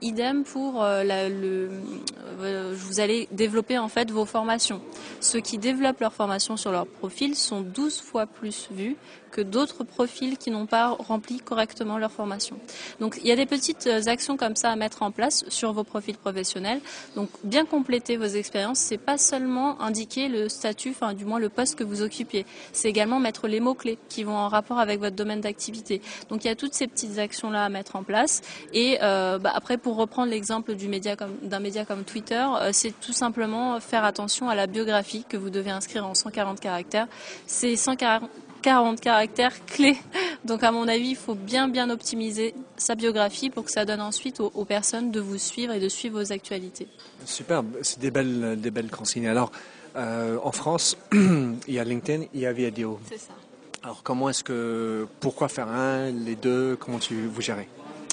Idem 0.00 0.42
pour 0.42 0.82
la, 0.82 1.28
vous 2.38 2.98
allez 2.98 3.28
développer 3.30 3.78
en 3.78 3.88
fait 3.88 4.10
vos 4.10 4.24
formations. 4.24 4.80
Ceux 5.20 5.40
qui 5.40 5.58
développent 5.58 6.00
leurs 6.00 6.14
formations 6.14 6.56
sur 6.56 6.72
leur 6.72 6.86
profil 6.86 7.36
sont 7.36 7.60
12 7.60 8.00
fois 8.00 8.26
plus 8.26 8.68
vus 8.72 8.96
que 9.30 9.40
d'autres 9.40 9.84
profils 9.84 10.38
qui 10.38 10.50
n'ont 10.50 10.66
pas 10.66 10.90
rempli 10.90 11.38
correctement 11.38 11.98
leur 11.98 12.12
formation. 12.12 12.56
Donc 13.00 13.18
il 13.22 13.28
y 13.28 13.32
a 13.32 13.36
des 13.36 13.46
petites 13.46 13.88
actions 14.06 14.36
comme 14.36 14.56
ça 14.56 14.70
à 14.70 14.76
mettre 14.76 15.02
en 15.02 15.10
place 15.10 15.44
sur 15.48 15.72
vos 15.72 15.84
profils 15.84 16.16
professionnels. 16.16 16.80
Donc 17.16 17.28
bien 17.44 17.64
compléter 17.64 18.16
vos 18.16 18.24
expériences, 18.24 18.78
c'est 18.78 18.98
pas 18.98 19.18
seulement 19.18 19.80
indiquer 19.80 20.28
le 20.28 20.48
statut, 20.48 20.90
enfin 20.90 21.14
du 21.14 21.24
moins 21.24 21.38
le 21.38 21.48
poste 21.48 21.76
que 21.76 21.84
vous 21.84 22.02
occupiez, 22.02 22.46
c'est 22.72 22.88
également 22.88 23.20
mettre 23.20 23.48
les 23.48 23.60
mots 23.60 23.74
clés 23.74 23.98
qui 24.08 24.24
vont 24.24 24.36
en 24.36 24.48
rapport 24.48 24.78
avec 24.78 25.00
votre 25.00 25.16
domaine 25.16 25.40
d'activité. 25.40 26.00
Donc 26.28 26.44
il 26.44 26.48
y 26.48 26.50
a 26.50 26.56
toutes 26.56 26.74
ces 26.74 26.86
petites 26.86 27.18
actions 27.18 27.50
là 27.50 27.64
à 27.64 27.68
mettre 27.68 27.96
en 27.96 28.02
place 28.02 28.42
et 28.72 28.98
euh, 29.02 29.38
bah, 29.38 29.52
après, 29.54 29.78
pour 29.78 29.96
reprendre 29.96 30.30
l'exemple 30.30 30.74
d'un 30.74 30.88
média, 30.88 31.16
média 31.60 31.84
comme 31.84 32.04
Twitter, 32.04 32.44
euh, 32.60 32.70
c'est 32.72 32.98
tout 33.00 33.12
simplement 33.12 33.80
faire 33.80 34.04
attention 34.04 34.48
à 34.48 34.54
la 34.54 34.66
biographie 34.66 35.24
que 35.28 35.36
vous 35.36 35.50
devez 35.50 35.70
inscrire 35.70 36.06
en 36.06 36.14
140 36.14 36.60
caractères. 36.60 37.06
C'est 37.46 37.76
140 37.76 38.30
caractères 38.60 39.64
clés. 39.66 39.98
Donc 40.44 40.62
à 40.62 40.72
mon 40.72 40.88
avis, 40.88 41.10
il 41.10 41.16
faut 41.16 41.34
bien 41.34 41.68
bien 41.68 41.90
optimiser 41.90 42.54
sa 42.76 42.94
biographie 42.94 43.50
pour 43.50 43.64
que 43.64 43.70
ça 43.70 43.84
donne 43.84 44.00
ensuite 44.00 44.40
aux, 44.40 44.64
personnes 44.64 45.10
de 45.10 45.20
vous 45.20 45.38
suivre 45.38 45.72
et 45.72 45.80
de 45.80 45.88
suivre 45.88 46.20
vos 46.20 46.32
actualités. 46.32 46.88
Super, 47.24 47.62
c'est 47.82 47.98
des 47.98 48.10
belles, 48.10 48.58
des 48.60 48.70
belles 48.70 48.90
consignes. 48.90 49.28
Alors, 49.28 49.52
euh, 49.96 50.38
en 50.42 50.52
France, 50.52 50.96
il 51.12 51.58
y 51.68 51.78
a 51.78 51.84
LinkedIn, 51.84 52.26
il 52.32 52.40
y 52.40 52.46
a 52.46 52.52
Viadeo. 52.52 53.00
C'est 53.08 53.18
ça. 53.18 53.32
Alors 53.82 54.02
comment 54.02 54.28
est-ce 54.28 54.44
que, 54.44 55.06
pourquoi 55.20 55.48
faire 55.48 55.68
un, 55.68 56.10
les 56.10 56.36
deux, 56.36 56.76
comment 56.76 56.98
tu, 56.98 57.26
vous 57.26 57.40
gérez? 57.40 57.68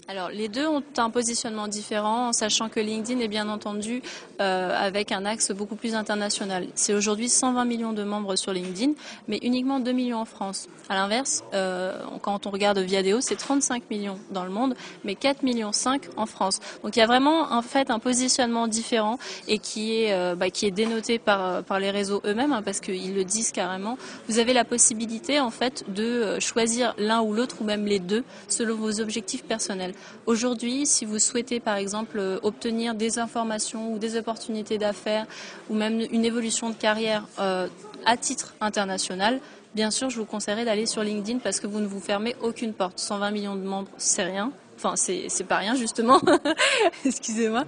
Alors 0.07 0.29
les 0.29 0.47
deux 0.47 0.65
ont 0.65 0.83
un 0.97 1.09
positionnement 1.09 1.67
différent, 1.67 2.29
en 2.29 2.33
sachant 2.33 2.69
que 2.69 2.79
LinkedIn 2.79 3.19
est 3.19 3.27
bien 3.27 3.49
entendu 3.49 4.01
euh, 4.39 4.73
avec 4.73 5.11
un 5.11 5.25
axe 5.25 5.51
beaucoup 5.51 5.75
plus 5.75 5.95
international. 5.95 6.67
C'est 6.75 6.93
aujourd'hui 6.93 7.27
120 7.27 7.65
millions 7.65 7.91
de 7.91 8.03
membres 8.03 8.37
sur 8.37 8.53
LinkedIn, 8.53 8.93
mais 9.27 9.37
uniquement 9.41 9.81
2 9.81 9.91
millions 9.91 10.19
en 10.19 10.25
France. 10.25 10.69
À 10.87 10.95
l'inverse, 10.95 11.43
euh, 11.53 11.99
quand 12.21 12.47
on 12.47 12.51
regarde 12.51 12.79
Viadeo, 12.79 13.19
c'est 13.19 13.35
35 13.35 13.89
millions 13.89 14.17
dans 14.31 14.45
le 14.45 14.49
monde, 14.49 14.75
mais 15.03 15.15
4 15.15 15.43
millions 15.43 15.73
5 15.73 16.03
en 16.15 16.25
France. 16.25 16.61
Donc 16.83 16.95
il 16.95 16.99
y 16.99 17.01
a 17.01 17.07
vraiment 17.07 17.51
en 17.51 17.61
fait 17.61 17.91
un 17.91 17.99
positionnement 17.99 18.67
différent 18.67 19.19
et 19.49 19.59
qui 19.59 20.03
est 20.03 20.13
euh, 20.13 20.35
bah, 20.35 20.49
qui 20.49 20.65
est 20.65 20.71
dénoté 20.71 21.19
par 21.19 21.63
par 21.63 21.79
les 21.79 21.91
réseaux 21.91 22.21
eux-mêmes 22.25 22.53
hein, 22.53 22.61
parce 22.63 22.79
qu'ils 22.79 23.13
le 23.13 23.25
disent 23.25 23.51
carrément. 23.51 23.97
Vous 24.29 24.39
avez 24.39 24.53
la 24.53 24.63
possibilité 24.63 25.41
en 25.41 25.51
fait 25.51 25.83
de 25.93 26.39
choisir 26.39 26.93
l'un 26.97 27.21
ou 27.21 27.33
l'autre 27.33 27.57
ou 27.59 27.65
même 27.65 27.85
les 27.85 27.99
deux 27.99 28.23
selon 28.47 28.75
vos 28.75 29.01
objectifs 29.01 29.43
personnels. 29.43 29.93
Aujourd'hui, 30.25 30.85
si 30.85 31.05
vous 31.05 31.19
souhaitez 31.19 31.59
par 31.59 31.77
exemple 31.77 32.19
euh, 32.19 32.39
obtenir 32.43 32.95
des 32.95 33.19
informations 33.19 33.93
ou 33.93 33.99
des 33.99 34.17
opportunités 34.17 34.77
d'affaires 34.77 35.25
ou 35.69 35.75
même 35.75 36.01
une 36.11 36.25
évolution 36.25 36.69
de 36.69 36.75
carrière 36.75 37.27
euh, 37.39 37.67
à 38.05 38.17
titre 38.17 38.53
international, 38.61 39.39
bien 39.75 39.91
sûr, 39.91 40.09
je 40.09 40.17
vous 40.19 40.25
conseillerais 40.25 40.65
d'aller 40.65 40.85
sur 40.85 41.03
LinkedIn 41.03 41.39
parce 41.39 41.59
que 41.59 41.67
vous 41.67 41.79
ne 41.79 41.87
vous 41.87 41.99
fermez 41.99 42.35
aucune 42.41 42.73
porte. 42.73 42.99
120 42.99 43.31
millions 43.31 43.55
de 43.55 43.61
membres, 43.61 43.89
c'est 43.97 44.23
rien. 44.23 44.51
Enfin, 44.77 44.93
c'est 44.95 45.43
pas 45.47 45.57
rien 45.57 45.75
justement. 45.75 46.21
Excusez-moi. 47.05 47.65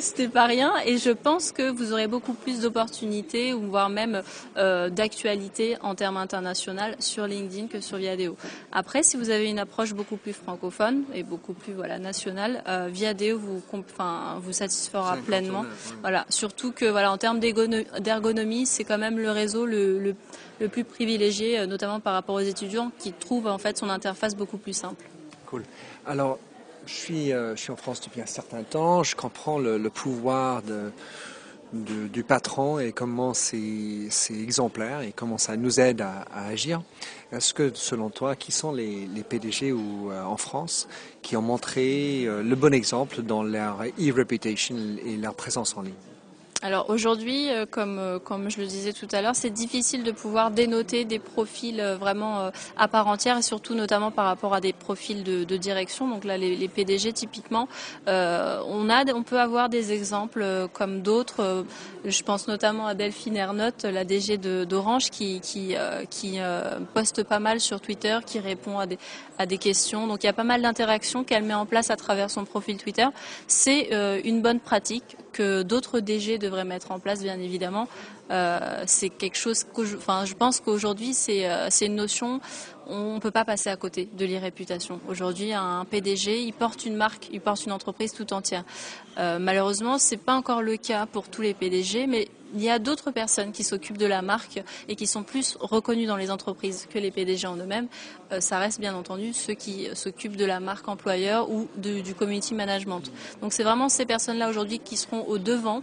C'était 0.00 0.28
pas 0.28 0.46
rien. 0.46 0.72
Et 0.86 0.98
je 0.98 1.10
pense 1.10 1.52
que 1.52 1.68
vous 1.70 1.92
aurez 1.92 2.06
beaucoup 2.06 2.34
plus 2.34 2.60
d'opportunités 2.60 3.52
ou 3.52 3.62
voire 3.62 3.88
même 3.88 4.22
euh, 4.56 4.88
d'actualité 4.88 5.76
en 5.82 5.94
termes 5.94 6.16
internationaux 6.16 6.94
sur 7.00 7.26
LinkedIn 7.26 7.66
que 7.66 7.80
sur 7.80 7.98
Viadeo. 7.98 8.36
Après, 8.72 9.02
si 9.02 9.16
vous 9.16 9.30
avez 9.30 9.50
une 9.50 9.58
approche 9.58 9.94
beaucoup 9.94 10.16
plus 10.16 10.32
francophone 10.32 11.02
et 11.12 11.22
beaucoup 11.22 11.54
plus 11.54 11.72
voilà 11.72 11.98
nationale, 11.98 12.62
euh, 12.68 12.88
Viadeo 12.90 13.38
vous 13.38 13.62
enfin 13.72 14.38
vous 14.40 14.52
satisfera 14.52 15.16
pleinement. 15.26 15.64
Voilà. 16.02 16.24
Surtout 16.28 16.72
que 16.72 16.84
voilà 16.84 17.10
en 17.10 17.18
termes 17.18 17.40
d'ergonomie, 17.40 18.66
c'est 18.66 18.84
quand 18.84 18.98
même 18.98 19.18
le 19.18 19.30
réseau 19.30 19.66
le, 19.66 19.98
le, 19.98 20.14
le 20.60 20.68
plus 20.68 20.84
privilégié, 20.84 21.58
euh, 21.58 21.66
notamment 21.66 22.00
par 22.00 22.14
rapport 22.14 22.36
aux 22.36 22.40
étudiants 22.40 22.92
qui 22.98 23.12
trouvent 23.12 23.48
en 23.48 23.58
fait 23.58 23.76
son 23.76 23.90
interface 23.90 24.36
beaucoup 24.36 24.58
plus 24.58 24.72
simple. 24.76 25.04
Alors, 26.06 26.38
je 26.86 26.92
suis, 26.92 27.32
euh, 27.32 27.56
je 27.56 27.62
suis 27.62 27.72
en 27.72 27.76
France 27.76 28.00
depuis 28.00 28.20
un 28.20 28.26
certain 28.26 28.62
temps. 28.62 29.02
Je 29.02 29.16
comprends 29.16 29.58
le, 29.58 29.78
pouvoir 29.90 30.62
du 31.72 32.24
patron 32.24 32.78
et 32.78 32.92
comment 32.92 33.34
c'est 33.34 34.08
exemplaire 34.30 35.00
et 35.00 35.12
comment 35.12 35.38
ça 35.38 35.56
nous 35.56 35.80
aide 35.80 36.02
à, 36.02 36.24
agir. 36.32 36.82
Est-ce 37.32 37.52
que, 37.54 37.72
selon 37.74 38.10
toi, 38.10 38.36
qui 38.36 38.52
sont 38.52 38.72
les, 38.72 39.08
PDG 39.28 39.72
ou, 39.72 40.10
euh, 40.10 40.22
en 40.22 40.36
France 40.36 40.88
qui 41.22 41.36
ont 41.36 41.42
montré 41.42 42.26
euh, 42.26 42.42
le 42.42 42.54
bon 42.54 42.72
exemple 42.72 43.22
dans 43.22 43.42
leur 43.42 43.82
e-reputation 43.98 44.76
et 45.04 45.16
leur 45.16 45.34
présence 45.34 45.76
en 45.76 45.82
ligne? 45.82 46.13
Alors 46.64 46.88
aujourd'hui, 46.88 47.50
euh, 47.50 47.66
comme, 47.70 47.98
euh, 47.98 48.18
comme 48.18 48.50
je 48.50 48.58
le 48.58 48.66
disais 48.66 48.94
tout 48.94 49.06
à 49.12 49.20
l'heure, 49.20 49.36
c'est 49.36 49.50
difficile 49.50 50.02
de 50.02 50.12
pouvoir 50.12 50.50
dénoter 50.50 51.04
des 51.04 51.18
profils 51.18 51.78
euh, 51.78 51.94
vraiment 51.94 52.50
à 52.78 52.88
part 52.88 53.06
entière 53.06 53.36
et 53.36 53.42
surtout 53.42 53.74
notamment 53.74 54.10
par 54.10 54.24
rapport 54.24 54.54
à 54.54 54.62
des 54.62 54.72
profils 54.72 55.22
de, 55.22 55.56
direction. 55.58 56.08
Donc 56.08 56.24
là, 56.24 56.38
les, 56.38 56.68
PDG 56.68 57.12
typiquement, 57.12 57.68
on 58.06 58.88
a, 58.88 59.12
on 59.14 59.22
peut 59.22 59.38
avoir 59.38 59.68
des 59.68 59.92
exemples 59.92 60.44
comme 60.72 61.02
d'autres. 61.02 61.64
je 62.04 62.22
pense 62.22 62.48
notamment 62.48 62.86
à 62.86 62.94
Delphine 62.94 63.36
Ernotte, 63.36 63.84
la 63.84 64.04
DG 64.04 64.38
d'Orange, 64.38 65.10
qui, 65.10 65.40
poste 66.94 67.22
pas 67.22 67.38
mal 67.40 67.60
sur 67.60 67.80
Twitter, 67.80 68.18
qui 68.26 68.40
répond 68.40 68.78
à 68.78 68.86
des, 68.86 68.98
à 69.38 69.46
des 69.46 69.58
questions. 69.58 70.06
Donc 70.06 70.24
il 70.24 70.26
y 70.26 70.30
a 70.30 70.32
pas 70.32 70.44
mal 70.44 70.62
d'interactions 70.62 71.24
qu'elle 71.24 71.44
met 71.44 71.54
en 71.54 71.66
place 71.66 71.90
à 71.90 71.96
travers 71.96 72.30
son 72.30 72.44
profil 72.44 72.78
Twitter. 72.78 73.06
C'est 73.46 73.90
une 74.24 74.42
bonne 74.42 74.60
pratique 74.60 75.16
que 75.34 75.62
d'autres 75.62 76.00
DG 76.00 76.38
devraient 76.38 76.64
mettre 76.64 76.92
en 76.92 76.98
place, 76.98 77.22
bien 77.22 77.38
évidemment. 77.38 77.88
Euh, 78.30 78.84
c'est 78.86 79.10
quelque 79.10 79.36
chose 79.36 79.64
que 79.64 79.84
je, 79.84 80.34
pense 80.34 80.60
qu'aujourd'hui, 80.60 81.12
c'est 81.12 81.50
euh, 81.50 81.68
une 81.82 81.96
notion, 81.96 82.40
on 82.86 83.16
ne 83.16 83.18
peut 83.18 83.32
pas 83.32 83.44
passer 83.44 83.68
à 83.68 83.76
côté 83.76 84.08
de 84.10 84.24
l'irréputation. 84.24 85.00
Aujourd'hui, 85.08 85.52
un 85.52 85.84
PDG, 85.84 86.42
il 86.42 86.52
porte 86.52 86.86
une 86.86 86.96
marque, 86.96 87.28
il 87.32 87.40
porte 87.40 87.66
une 87.66 87.72
entreprise 87.72 88.12
tout 88.12 88.32
entière. 88.32 88.64
Euh, 89.18 89.38
malheureusement, 89.38 89.98
c'est 89.98 90.16
pas 90.16 90.34
encore 90.34 90.62
le 90.62 90.76
cas 90.76 91.04
pour 91.06 91.28
tous 91.28 91.42
les 91.42 91.52
PDG, 91.52 92.06
mais 92.06 92.28
il 92.54 92.62
y 92.62 92.70
a 92.70 92.78
d'autres 92.78 93.10
personnes 93.10 93.52
qui 93.52 93.64
s'occupent 93.64 93.98
de 93.98 94.06
la 94.06 94.22
marque 94.22 94.62
et 94.88 94.96
qui 94.96 95.06
sont 95.06 95.22
plus 95.22 95.56
reconnues 95.60 96.06
dans 96.06 96.16
les 96.16 96.30
entreprises 96.30 96.86
que 96.92 96.98
les 96.98 97.10
PDG 97.10 97.46
en 97.46 97.56
eux-mêmes. 97.56 97.88
Euh, 98.32 98.40
ça 98.40 98.58
reste 98.58 98.80
bien 98.80 98.94
entendu 98.94 99.32
ceux 99.32 99.54
qui 99.54 99.88
s'occupent 99.94 100.36
de 100.36 100.44
la 100.44 100.60
marque 100.60 100.88
employeur 100.88 101.50
ou 101.50 101.68
du 101.76 102.14
community 102.14 102.54
management. 102.54 103.02
Donc 103.40 103.52
c'est 103.52 103.62
vraiment 103.62 103.88
ces 103.88 104.06
personnes-là 104.06 104.48
aujourd'hui 104.48 104.78
qui 104.78 104.96
seront 104.96 105.24
au 105.26 105.38
devant, 105.38 105.82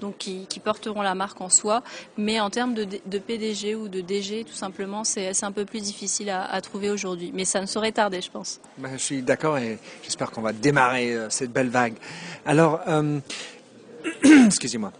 donc 0.00 0.18
qui, 0.18 0.46
porteront 0.62 1.02
la 1.02 1.14
marque 1.14 1.40
en 1.40 1.48
soi. 1.48 1.82
Mais 2.16 2.40
en 2.40 2.50
termes 2.50 2.74
de, 2.74 3.18
PDG 3.18 3.74
ou 3.74 3.88
de 3.88 4.00
DG, 4.00 4.44
tout 4.44 4.54
simplement, 4.54 5.04
c'est 5.04 5.44
un 5.44 5.52
peu 5.52 5.64
plus 5.64 5.80
difficile 5.80 6.30
à, 6.30 6.60
trouver 6.60 6.90
aujourd'hui. 6.90 7.30
Mais 7.34 7.44
ça 7.44 7.60
ne 7.60 7.66
saurait 7.66 7.92
tarder, 7.92 8.20
je 8.20 8.30
pense. 8.30 8.60
Ben, 8.78 8.92
je 8.92 9.02
suis 9.02 9.22
d'accord 9.22 9.58
et 9.58 9.78
j'espère 10.02 10.30
qu'on 10.30 10.42
va 10.42 10.52
démarrer 10.52 11.14
euh, 11.14 11.30
cette 11.30 11.52
belle 11.52 11.68
vague. 11.68 11.94
Alors, 12.46 12.80
euh, 12.88 13.18
excusez-moi. 14.46 14.92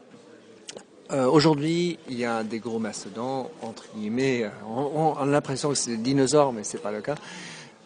Euh, 1.13 1.27
aujourd'hui, 1.27 1.99
il 2.09 2.19
y 2.19 2.25
a 2.25 2.43
des 2.43 2.59
gros 2.59 2.79
mastodons, 2.79 3.51
entre 3.61 3.85
guillemets. 3.95 4.51
On, 4.67 5.15
a 5.15 5.27
l'impression 5.27 5.69
que 5.69 5.75
c'est 5.75 5.93
des 5.93 6.03
dinosaures, 6.03 6.53
mais 6.53 6.65
ce 6.65 6.77
n'est 6.77 6.83
pas 6.83 6.93
le 6.93 7.03
cas. 7.03 7.17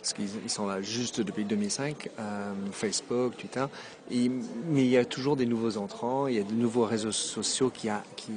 Parce 0.00 0.12
qu'ils 0.12 0.50
sont 0.50 0.66
là 0.66 0.80
juste 0.80 1.20
depuis 1.20 1.44
2005, 1.44 2.10
euh, 2.18 2.52
Facebook, 2.70 3.36
Twitter. 3.36 3.64
mais 4.10 4.84
il 4.84 4.88
y 4.88 4.96
a 4.96 5.04
toujours 5.04 5.36
des 5.36 5.44
nouveaux 5.44 5.76
entrants, 5.76 6.28
il 6.28 6.36
y 6.36 6.38
a 6.38 6.44
de 6.44 6.52
nouveaux 6.52 6.84
réseaux 6.84 7.12
sociaux 7.12 7.70
qui, 7.70 7.88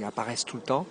apparaissent 0.03 0.43
tout 0.43 0.57
le 0.57 0.63
temps. 0.63 0.87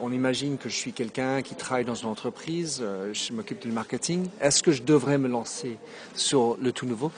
on 0.00 0.10
imagine 0.10 0.56
que 0.56 0.70
je 0.70 0.76
suis 0.76 0.92
quelqu'un 0.92 1.42
qui 1.42 1.54
travaille 1.54 1.84
dans 1.84 1.94
une 1.94 2.08
entreprise, 2.08 2.80
euh, 2.80 3.12
je 3.12 3.34
m'occupe 3.34 3.60
du 3.60 3.70
marketing. 3.70 4.28
Est-ce 4.40 4.62
que 4.62 4.72
je 4.72 4.82
devrais 4.82 5.18
me 5.18 5.28
lancer 5.28 5.76
sur 6.14 6.56
le 6.60 6.72
tout 6.72 6.86
nouveau? 6.86 7.12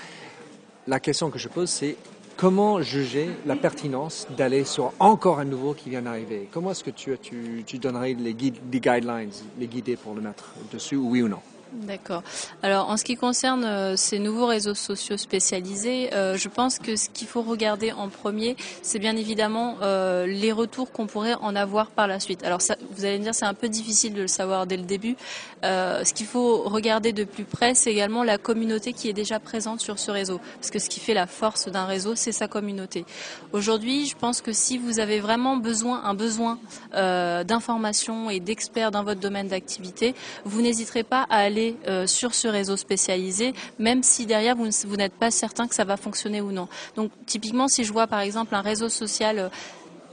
La 0.89 0.99
question 0.99 1.31
que 1.31 1.39
je 1.39 1.49
pose, 1.49 1.71
c'est 1.71 1.97
comment 2.37 2.83
juger 2.83 3.31
la 3.47 3.57
pertinence 3.57 4.27
d'aller 4.37 4.65
sur 4.65 4.93
encore 4.99 5.39
un 5.39 5.45
nouveau 5.45 5.75
qui 5.75 5.91
vient 5.91 6.03
d'arriver? 6.03 6.49
Comment 6.51 6.73
est-ce 6.73 6.85
que 6.85 6.91
tu, 6.91 7.17
tu, 7.21 7.63
tu 7.67 7.79
donnerais 7.79 8.15
les, 8.15 8.35
guides, 8.35 8.57
les 8.73 8.81
guidelines, 8.81 9.31
les 9.59 9.67
guider 9.67 9.97
pour 9.97 10.15
le 10.15 10.21
mettre 10.21 10.55
dessus, 10.73 10.97
oui 10.97 11.23
ou 11.23 11.29
non? 11.29 11.41
D'accord. 11.75 12.23
Alors 12.63 12.91
en 12.91 12.99
ce 12.99 13.05
qui 13.05 13.17
concerne 13.17 13.65
euh, 13.65 13.97
ces 13.97 14.19
nouveaux 14.19 14.45
réseaux 14.45 14.75
sociaux 14.75 15.17
spécialisés, 15.17 16.13
euh, 16.13 16.37
je 16.37 16.49
pense 16.49 16.79
que 16.79 16.97
ce 16.97 17.09
qu'il 17.09 17.27
faut 17.27 17.41
regarder 17.41 17.93
en 17.93 18.09
premier, 18.09 18.57
c'est 18.83 18.99
bien 18.99 19.17
évidemment 19.17 19.77
euh, 19.81 20.27
les 20.27 20.53
retours 20.53 20.93
qu'on 20.93 21.07
pourrait 21.07 21.35
en 21.41 21.57
avoir 21.57 21.91
par 21.91 22.07
la 22.07 22.21
suite. 22.21 22.45
Alors 22.45 22.61
vous 22.91 23.05
allez 23.07 23.19
me 23.19 23.25
dire 23.25 23.35
c'est 23.35 23.47
un 23.47 23.55
peu 23.55 23.71
difficile 23.71 24.13
de 24.13 24.23
le 24.23 24.29
savoir 24.29 24.67
dès 24.67 24.77
le 24.77 24.83
début. 24.83 25.17
ce 25.63 26.13
qu'il 26.13 26.27
faut 26.27 26.63
regarder 26.65 27.13
de 27.13 27.25
plus 27.25 27.45
près, 27.45 27.75
c'est 27.75 27.91
également 27.91 28.23
la 28.23 28.37
communauté 28.37 28.93
qui 28.93 29.09
est 29.09 29.15
déjà 29.15 29.41
présente 29.41 29.81
sur 29.81 29.99
ce 29.99 30.11
réseau, 30.11 30.41
parce 30.57 30.71
que 30.71 30.79
ce 30.79 30.91
qui 30.91 31.01
fait 31.01 31.15
la 31.15 31.27
force 31.27 31.69
d'un 31.69 31.87
réseau, 31.87 32.15
c'est 32.17 32.33
sa 32.33 32.49
communauté. 32.49 33.07
Aujourd'hui, 33.53 34.07
je 34.07 34.17
pense 34.17 34.43
que 34.43 34.53
si 34.53 34.77
vous 34.77 34.99
avez 34.99 35.21
vraiment 35.21 35.57
besoin, 35.57 36.03
un 36.05 36.15
besoin 36.15 36.59
d'informations 36.93 38.29
et 38.29 38.41
d'experts 38.41 38.91
dans 38.91 39.05
votre 39.05 39.21
domaine 39.21 39.49
d'activité, 39.49 40.15
vous 40.45 40.61
n'hésiterez 40.61 41.05
pas 41.05 41.27
à 41.31 41.39
aller 41.39 41.62
euh, 41.87 42.07
sur 42.07 42.35
ce 42.35 42.49
réseau 42.49 42.77
spécialisé, 42.77 43.55
même 43.79 44.03
si 44.03 44.27
derrière 44.27 44.57
vous, 44.57 44.69
vous 44.87 44.97
n'êtes 44.97 45.15
pas 45.15 45.31
certain 45.31 45.67
que 45.69 45.75
ça 45.75 45.85
va 45.85 45.97
fonctionner 45.97 46.41
ou 46.41 46.53
non. 46.53 46.69
Donc 46.97 47.11
typiquement, 47.27 47.69
si 47.69 47.85
je 47.85 47.93
vois 47.93 48.07
par 48.07 48.21
exemple 48.21 48.55
un 48.55 48.61
réseau 48.61 48.89
social 48.89 49.39
euh, 49.39 49.49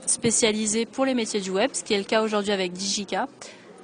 spécialisé 0.06 0.86
pour 0.86 1.04
les 1.04 1.14
métiers 1.14 1.40
du 1.40 1.50
web, 1.50 1.70
ce 1.72 1.84
qui 1.84 1.94
est 1.94 1.98
le 1.98 2.04
cas 2.04 2.22
aujourd'hui 2.22 2.52
avec 2.52 2.72
Digica, 2.72 3.28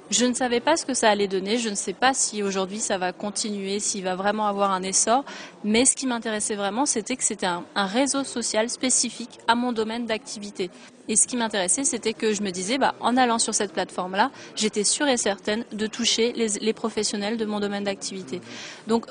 je 0.09 0.25
ne 0.25 0.33
savais 0.33 0.59
pas 0.59 0.77
ce 0.77 0.85
que 0.85 0.93
ça 0.93 1.09
allait 1.09 1.27
donner, 1.27 1.57
je 1.57 1.69
ne 1.69 1.75
sais 1.75 1.93
pas 1.93 2.13
si 2.13 2.41
aujourd'hui 2.41 2.79
ça 2.79 2.97
va 2.97 3.11
continuer, 3.11 3.79
s'il 3.79 4.03
va 4.03 4.15
vraiment 4.15 4.47
avoir 4.47 4.71
un 4.71 4.81
essor, 4.81 5.25
mais 5.63 5.85
ce 5.85 5.95
qui 5.95 6.07
m'intéressait 6.07 6.55
vraiment, 6.55 6.85
c'était 6.85 7.15
que 7.15 7.23
c'était 7.23 7.45
un, 7.45 7.63
réseau 7.75 8.23
social 8.23 8.69
spécifique 8.69 9.39
à 9.47 9.55
mon 9.55 9.71
domaine 9.71 10.05
d'activité. 10.05 10.69
Et 11.09 11.15
ce 11.15 11.27
qui 11.27 11.37
m'intéressait, 11.37 11.83
c'était 11.83 12.13
que 12.13 12.33
je 12.33 12.41
me 12.41 12.51
disais, 12.51 12.77
bah, 12.77 12.95
en 12.99 13.15
allant 13.15 13.39
sur 13.39 13.53
cette 13.53 13.71
plateforme-là, 13.71 14.31
j'étais 14.55 14.83
sûre 14.83 15.07
et 15.07 15.17
certaine 15.17 15.63
de 15.71 15.87
toucher 15.87 16.33
les, 16.33 16.73
professionnels 16.73 17.37
de 17.37 17.45
mon 17.45 17.59
domaine 17.59 17.85
d'activité. 17.85 18.41
Donc, 18.87 19.05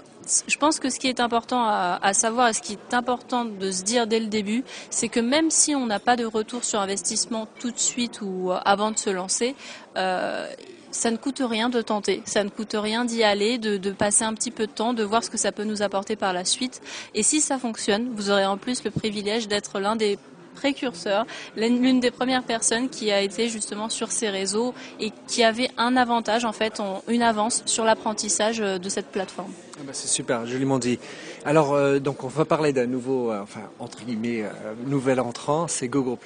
je 0.47 0.57
pense 0.59 0.79
que 0.79 0.91
ce 0.91 0.99
qui 0.99 1.09
est 1.09 1.21
important 1.21 1.65
à, 1.67 2.13
savoir 2.13 2.49
et 2.49 2.53
ce 2.53 2.61
qui 2.61 2.73
est 2.73 2.95
important 2.95 3.45
de 3.45 3.71
se 3.71 3.83
dire 3.83 4.07
dès 4.07 4.21
le 4.21 4.27
début, 4.27 4.65
c'est 4.91 5.09
que 5.09 5.21
même 5.21 5.51
si 5.51 5.75
on 5.75 5.87
n'a 5.87 6.01
pas 6.01 6.17
de 6.17 6.25
retour 6.25 6.65
sur 6.65 6.81
investissement 6.81 7.47
tout 7.61 7.71
de 7.71 7.79
suite 7.79 8.21
ou 8.21 8.51
euh, 8.51 8.59
avant 8.65 8.91
de 8.91 8.99
se 8.99 9.11
lancer, 9.11 9.55
euh, 9.97 10.49
ça 10.97 11.11
ne 11.11 11.17
coûte 11.17 11.43
rien 11.45 11.69
de 11.69 11.83
tenter, 11.83 12.23
ça 12.25 12.43
ne 12.43 12.49
coûte 12.49 12.75
rien 12.75 13.05
d'y 13.05 13.23
aller, 13.23 13.59
de, 13.59 13.91
passer 13.93 14.25
un 14.25 14.35
petit 14.35 14.51
peu 14.51 14.67
de 14.67 14.73
temps, 14.73 14.95
de 14.95 15.03
voir 15.03 15.23
ce 15.23 15.31
que 15.31 15.39
ça 15.39 15.53
peut 15.53 15.65
nous 15.65 15.83
apporter 15.83 16.17
par 16.17 16.33
la 16.33 16.45
suite. 16.45 16.81
Et 17.15 17.23
si 17.23 17.41
ça 17.41 17.59
fonctionne, 17.59 18.11
vous 18.15 18.31
aurez 18.31 18.47
en 18.47 18.57
plus 18.57 18.83
le 18.85 18.91
privilège 18.91 19.49
d'être 19.49 19.79
l'un 19.79 19.97
des 19.97 20.19
précurseurs, 20.55 21.27
l'une 21.57 22.01
des 22.01 22.11
premières 22.11 22.43
personnes 22.43 22.89
qui 22.89 23.13
a 23.13 23.21
été 23.21 23.49
justement 23.49 23.91
sur 23.91 24.11
ces 24.11 24.31
réseaux 24.31 24.73
et 24.99 25.13
qui 25.27 25.45
avait 25.45 25.71
un 25.77 25.97
avantage, 25.97 26.47
en 26.47 26.53
fait, 26.53 26.81
une 27.09 27.23
avance 27.23 27.63
sur 27.67 27.85
l'apprentissage 27.85 28.61
euh, 28.61 28.79
de 28.79 28.89
cette 28.89 29.09
plateforme. 29.09 29.53
Ah 29.79 29.83
bah, 29.87 29.93
c'est 29.93 30.09
super, 30.09 30.47
joliment 30.47 30.79
dit. 30.79 30.99
Alors, 31.45 31.75
euh, 31.75 31.99
donc, 31.99 32.25
on 32.25 32.29
va 32.29 32.47
parler 32.47 32.73
d'un 32.73 32.87
nouveau, 32.87 33.31
euh, 33.31 33.43
enfin, 33.43 33.61
entre 33.79 34.03
guillemets, 34.05 34.45
nouvel 34.87 35.21
entrant, 35.21 35.69
c'est 35.69 35.89
Google+. 35.89 36.17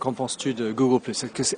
Qu'en 0.00 0.14
penses-tu 0.14 0.54
de 0.54 0.72
Google 0.72 1.12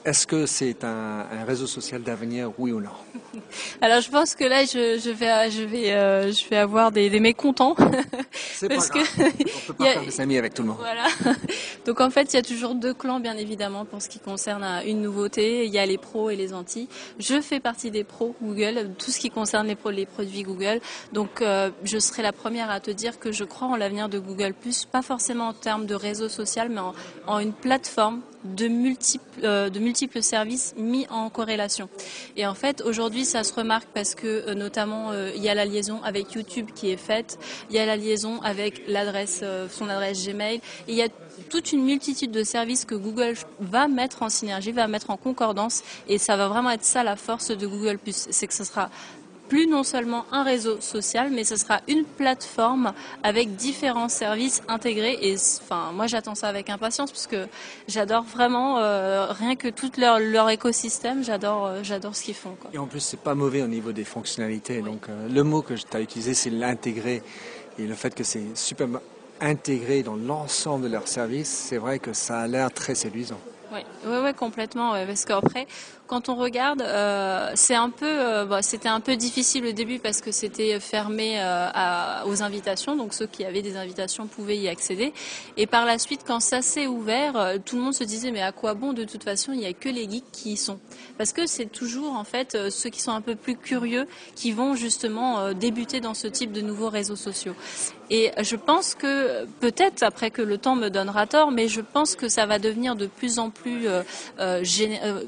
Est-ce 0.04 0.26
que 0.26 0.46
c'est 0.46 0.82
un, 0.82 1.26
réseau 1.46 1.68
social 1.68 2.02
d'avenir, 2.02 2.50
oui 2.58 2.72
ou 2.72 2.80
non? 2.80 2.90
Alors 3.80 4.00
je 4.00 4.10
pense 4.10 4.34
que 4.34 4.42
là, 4.42 4.64
je, 4.64 5.10
vais, 5.12 5.48
je 5.48 5.62
vais, 5.62 5.92
euh, 5.92 6.32
je 6.32 6.48
vais 6.48 6.56
avoir 6.56 6.90
des, 6.90 7.20
mécontents. 7.20 7.76
C'est 8.32 8.68
parce 8.68 8.88
que 8.88 8.98
on 8.98 9.66
peut 9.68 9.74
pas 9.78 9.84
faire 9.84 10.04
des 10.04 10.20
amis 10.20 10.38
avec 10.38 10.54
tout 10.54 10.62
le 10.62 10.68
monde. 10.68 10.78
Voilà. 10.78 11.06
Donc 11.86 12.00
en 12.00 12.10
fait, 12.10 12.32
il 12.32 12.36
y 12.36 12.38
a 12.40 12.42
toujours 12.42 12.74
deux 12.74 12.94
clans, 12.94 13.20
bien 13.20 13.36
évidemment, 13.36 13.84
pour 13.84 14.02
ce 14.02 14.08
qui 14.08 14.18
concerne 14.18 14.64
euh, 14.64 14.90
une 14.90 15.02
nouveauté. 15.02 15.64
Il 15.64 15.72
y 15.72 15.78
a 15.78 15.86
les 15.86 15.98
pros 15.98 16.28
et 16.28 16.34
les 16.34 16.52
anti. 16.52 16.88
Je 17.20 17.40
fais 17.40 17.60
partie 17.60 17.92
des 17.92 18.02
pros 18.02 18.34
Google, 18.42 18.90
tout 18.98 19.12
ce 19.12 19.20
qui 19.20 19.30
concerne 19.30 19.68
les, 19.68 19.76
les 19.92 20.06
produits 20.06 20.42
Google. 20.42 20.80
Donc 21.12 21.42
euh, 21.42 21.70
je 21.84 21.98
serai 21.98 22.22
la 22.22 22.32
première 22.32 22.72
à 22.72 22.80
te 22.80 22.90
dire 22.90 23.20
que 23.20 23.30
je 23.30 23.44
crois 23.44 23.68
en 23.68 23.76
l'avenir 23.76 24.08
de 24.08 24.18
Google+, 24.18 24.52
pas 24.90 25.02
forcément 25.02 25.46
en 25.46 25.52
termes 25.52 25.86
de 25.86 25.94
réseau 25.94 26.28
social, 26.28 26.70
mais 26.70 26.80
en 27.28 27.38
une 27.38 27.52
plateforme 27.52 28.20
de 28.44 28.68
multiples, 28.68 29.24
euh, 29.44 29.70
de 29.70 29.78
multiples 29.78 30.22
services 30.22 30.74
mis 30.76 31.06
en 31.10 31.30
corrélation. 31.30 31.88
Et 32.36 32.46
en 32.46 32.54
fait, 32.54 32.82
aujourd'hui, 32.82 33.24
ça 33.24 33.44
se 33.44 33.52
remarque 33.54 33.88
parce 33.94 34.14
que 34.14 34.26
euh, 34.26 34.54
notamment, 34.54 35.10
euh, 35.10 35.30
il 35.34 35.42
y 35.42 35.48
a 35.48 35.54
la 35.54 35.64
liaison 35.64 36.02
avec 36.02 36.32
YouTube 36.32 36.70
qui 36.74 36.90
est 36.90 36.96
faite, 36.96 37.38
il 37.70 37.76
y 37.76 37.78
a 37.78 37.86
la 37.86 37.96
liaison 37.96 38.40
avec 38.42 38.82
l'adresse, 38.88 39.44
son 39.70 39.88
adresse 39.88 40.26
Gmail, 40.26 40.56
et 40.56 40.60
il 40.88 40.94
y 40.94 41.02
a 41.02 41.08
toute 41.48 41.72
une 41.72 41.84
multitude 41.84 42.30
de 42.30 42.44
services 42.44 42.84
que 42.84 42.94
Google 42.94 43.34
va 43.60 43.88
mettre 43.88 44.22
en 44.22 44.28
synergie, 44.28 44.72
va 44.72 44.88
mettre 44.88 45.10
en 45.10 45.16
concordance, 45.16 45.82
et 46.08 46.18
ça 46.18 46.36
va 46.36 46.48
vraiment 46.48 46.70
être 46.70 46.84
ça 46.84 47.02
la 47.02 47.16
force 47.16 47.50
de 47.56 47.66
Google+. 47.66 47.98
C'est 48.06 48.46
que 48.46 48.54
ce 48.54 48.64
sera 48.64 48.90
plus 49.52 49.66
non 49.66 49.82
seulement 49.82 50.24
un 50.32 50.44
réseau 50.44 50.80
social, 50.80 51.30
mais 51.30 51.44
ce 51.44 51.56
sera 51.56 51.82
une 51.86 52.04
plateforme 52.04 52.94
avec 53.22 53.54
différents 53.54 54.08
services 54.08 54.62
intégrés. 54.66 55.18
Et 55.20 55.36
enfin, 55.60 55.92
moi, 55.92 56.06
j'attends 56.06 56.34
ça 56.34 56.48
avec 56.48 56.70
impatience 56.70 57.12
parce 57.12 57.26
que 57.26 57.46
j'adore 57.86 58.22
vraiment 58.22 58.78
euh, 58.78 59.26
rien 59.30 59.54
que 59.54 59.68
tout 59.68 59.90
leur, 59.98 60.20
leur 60.20 60.48
écosystème. 60.48 61.22
J'adore, 61.22 61.66
euh, 61.66 61.80
j'adore 61.82 62.16
ce 62.16 62.22
qu'ils 62.22 62.34
font. 62.34 62.56
Et 62.72 62.78
en 62.78 62.86
plus, 62.86 63.00
c'est 63.00 63.20
pas 63.20 63.34
mauvais 63.34 63.60
au 63.60 63.66
niveau 63.66 63.92
des 63.92 64.04
fonctionnalités. 64.04 64.80
Donc, 64.80 65.10
euh, 65.10 65.28
le 65.28 65.42
mot 65.42 65.60
que 65.60 65.74
tu 65.74 65.84
as 65.94 66.00
utilisé, 66.00 66.32
c'est 66.32 66.48
l'intégrer 66.48 67.22
et 67.78 67.86
le 67.86 67.94
fait 67.94 68.14
que 68.14 68.24
c'est 68.24 68.56
super 68.56 68.88
intégrés 69.38 70.02
dans 70.02 70.16
l'ensemble 70.16 70.84
de 70.84 70.88
leurs 70.88 71.08
services, 71.08 71.50
c'est 71.50 71.76
vrai 71.76 71.98
que 71.98 72.14
ça 72.14 72.40
a 72.40 72.46
l'air 72.46 72.72
très 72.72 72.94
séduisant. 72.94 73.40
Oui, 73.72 73.80
ouais, 74.06 74.20
ouais, 74.20 74.34
complètement. 74.34 74.92
parce 75.06 75.24
qu'après, 75.24 75.66
quand 76.12 76.28
on 76.28 76.34
regarde, 76.34 76.82
euh, 76.82 77.50
c'est 77.54 77.74
un 77.74 77.88
peu, 77.88 78.04
euh, 78.04 78.60
c'était 78.60 78.90
un 78.90 79.00
peu 79.00 79.16
difficile 79.16 79.64
au 79.64 79.72
début 79.72 79.98
parce 79.98 80.20
que 80.20 80.30
c'était 80.30 80.78
fermé 80.78 81.40
euh, 81.40 81.70
à, 81.72 82.24
aux 82.26 82.42
invitations, 82.42 82.96
donc 82.96 83.14
ceux 83.14 83.26
qui 83.26 83.46
avaient 83.46 83.62
des 83.62 83.78
invitations 83.78 84.26
pouvaient 84.26 84.58
y 84.58 84.68
accéder. 84.68 85.14
Et 85.56 85.66
par 85.66 85.86
la 85.86 85.98
suite, 85.98 86.20
quand 86.26 86.40
ça 86.40 86.60
s'est 86.60 86.86
ouvert, 86.86 87.54
tout 87.64 87.76
le 87.76 87.82
monde 87.82 87.94
se 87.94 88.04
disait 88.04 88.30
mais 88.30 88.42
à 88.42 88.52
quoi 88.52 88.74
bon 88.74 88.92
De 88.92 89.04
toute 89.04 89.24
façon, 89.24 89.52
il 89.54 89.60
n'y 89.60 89.66
a 89.66 89.72
que 89.72 89.88
les 89.88 90.06
geeks 90.06 90.30
qui 90.32 90.52
y 90.52 90.56
sont, 90.58 90.78
parce 91.16 91.32
que 91.32 91.46
c'est 91.46 91.64
toujours 91.64 92.12
en 92.12 92.24
fait 92.24 92.68
ceux 92.68 92.90
qui 92.90 93.00
sont 93.00 93.12
un 93.12 93.22
peu 93.22 93.34
plus 93.34 93.56
curieux 93.56 94.06
qui 94.34 94.52
vont 94.52 94.74
justement 94.74 95.54
débuter 95.54 96.00
dans 96.00 96.12
ce 96.12 96.26
type 96.26 96.52
de 96.52 96.60
nouveaux 96.60 96.90
réseaux 96.90 97.16
sociaux. 97.16 97.54
Et 98.10 98.30
je 98.42 98.56
pense 98.56 98.94
que 98.94 99.46
peut-être 99.60 100.02
après 100.02 100.30
que 100.30 100.42
le 100.42 100.58
temps 100.58 100.76
me 100.76 100.88
donnera 100.88 101.26
tort, 101.26 101.50
mais 101.50 101.68
je 101.68 101.80
pense 101.80 102.14
que 102.16 102.28
ça 102.28 102.46
va 102.46 102.58
devenir 102.58 102.96
de 102.96 103.06
plus 103.06 103.38
en 103.38 103.50
plus 103.50 103.86
euh, 103.86 104.02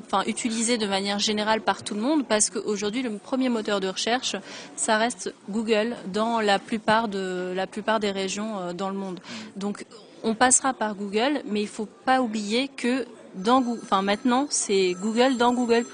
enfin, 0.07 0.23
utilisé 0.27 0.77
de 0.79 0.87
manière 0.87 1.19
générale 1.19 1.61
par 1.61 1.83
tout 1.83 1.95
le 1.95 2.01
monde 2.01 2.27
parce 2.27 2.51
qu'aujourd'hui, 2.51 3.03
le 3.03 3.17
premier 3.19 3.49
moteur 3.49 3.81
de 3.81 3.89
recherche, 3.89 4.37
ça 4.77 4.99
reste 4.99 5.35
Google 5.49 5.97
dans 6.13 6.41
la 6.41 6.59
plupart, 6.59 7.09
des 7.09 8.11
régions 8.11 8.59
euh, 8.59 8.73
dans 8.73 8.91
le 8.91 8.97
monde. 8.97 9.21
Donc, 9.57 9.87
on 10.23 10.35
passera 10.35 10.73
par 10.73 10.95
Google, 10.95 11.43
mais 11.47 11.61
il 11.61 11.67
ne 11.67 11.69
faut 11.69 11.89
pas 12.05 12.21
oublier 12.21 12.69
que 12.69 13.07
dans, 13.35 13.63
enfin 13.83 14.03
maintenant, 14.03 14.47
c'est 14.51 14.95
Google 15.01 15.37
dans 15.37 15.53
Google+. 15.53 15.85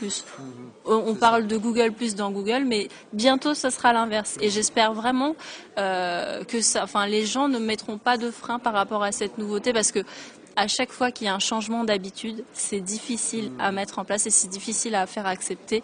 On 0.87 1.15
parle 1.15 1.47
de 1.47 1.57
Google 1.57 1.93
Plus 1.93 2.15
dans 2.15 2.31
Google, 2.31 2.65
mais 2.65 2.89
bientôt 3.13 3.55
ça 3.55 3.71
sera 3.71 3.93
l'inverse. 3.93 4.39
Et 4.41 4.49
j'espère 4.49 4.95
vraiment 4.95 5.37
euh, 5.79 6.43
que 6.45 6.61
ça, 6.61 6.85
enfin, 6.85 7.07
les 7.07 7.27
gens 7.27 7.49
ne 7.49 7.59
mettront 7.59 7.99
pas 7.99 8.17
de 8.17 8.31
frein 8.31 8.59
par 8.59 8.73
rapport 8.73 9.03
à 9.03 9.13
cette 9.13 9.39
nouveauté, 9.39 9.73
parce 9.73 9.93
que 9.93 10.01
à 10.57 10.69
chaque 10.69 10.91
fois 10.91 11.11
qu'il 11.11 11.27
y 11.27 11.31
a 11.31 11.35
un 11.35 11.39
changement 11.39 11.85
d'habitude, 11.85 12.45
c'est 12.53 12.81
difficile 12.81 13.53
à 13.59 13.73
mettre 13.73 13.99
en 13.99 14.05
place 14.05 14.27
et 14.27 14.31
c'est 14.31 14.49
difficile 14.49 14.95
à 14.95 15.07
faire 15.07 15.27
accepter. 15.27 15.83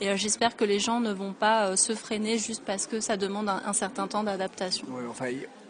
Et 0.00 0.08
euh, 0.08 0.16
j'espère 0.16 0.56
que 0.56 0.64
les 0.64 0.80
gens 0.80 1.00
ne 1.00 1.12
vont 1.12 1.32
pas 1.32 1.68
euh, 1.68 1.76
se 1.76 1.94
freiner 1.94 2.38
juste 2.38 2.64
parce 2.64 2.86
que 2.86 3.00
ça 3.00 3.16
demande 3.16 3.48
un, 3.48 3.72
certain 3.72 4.08
temps 4.08 4.24
d'adaptation. 4.24 4.86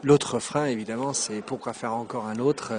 L'autre 0.02 0.38
frein, 0.38 0.66
évidemment, 0.66 1.12
c'est 1.12 1.42
pourquoi 1.42 1.72
faire 1.72 1.94
encore 1.94 2.26
un 2.26 2.38
autre. 2.38 2.72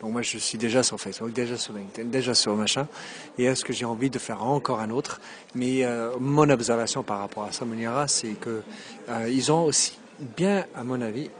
Donc 0.00 0.12
moi, 0.12 0.22
je 0.22 0.38
suis 0.38 0.58
déjà 0.58 0.82
sur 0.82 1.00
Facebook, 1.00 1.32
déjà 1.32 1.56
sur 1.56 1.74
LinkedIn, 1.74 2.08
déjà 2.08 2.34
sur 2.34 2.54
machin. 2.56 2.86
Et 3.38 3.44
est-ce 3.44 3.64
que 3.64 3.72
j'ai 3.72 3.84
envie 3.84 4.10
de 4.10 4.18
faire 4.18 4.42
encore 4.42 4.80
un 4.80 4.90
autre? 4.90 5.20
Mais 5.54 5.84
euh, 5.84 6.12
mon 6.18 6.48
observation 6.50 7.02
par 7.02 7.18
rapport 7.18 7.44
à 7.44 7.52
ça, 7.52 7.64
c'est 8.06 8.38
que 8.40 8.62
ils 9.28 9.52
ont 9.52 9.64
aussi 9.64 9.98
bien, 10.36 10.66
à 10.74 10.84
mon 10.84 11.00
avis, 11.00 11.30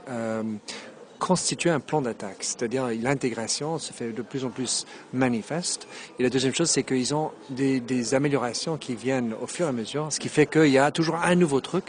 constituer 1.20 1.70
un 1.70 1.78
plan 1.78 2.02
d'attaque, 2.02 2.38
c'est-à-dire 2.40 2.88
l'intégration 3.00 3.78
se 3.78 3.92
fait 3.92 4.10
de 4.10 4.22
plus 4.22 4.44
en 4.44 4.48
plus 4.48 4.86
manifeste. 5.12 5.86
Et 6.18 6.24
la 6.24 6.30
deuxième 6.30 6.54
chose, 6.54 6.70
c'est 6.70 6.82
qu'ils 6.82 7.14
ont 7.14 7.30
des, 7.50 8.14
améliorations 8.14 8.76
qui 8.78 8.96
viennent 8.96 9.34
au 9.40 9.46
fur 9.46 9.66
et 9.66 9.68
à 9.68 9.72
mesure, 9.72 10.08
ce 10.10 10.18
qui 10.18 10.28
fait 10.28 10.46
qu'il 10.46 10.70
y 10.70 10.78
a 10.78 10.90
toujours 10.90 11.16
un 11.16 11.34
nouveau 11.36 11.60
truc. 11.60 11.84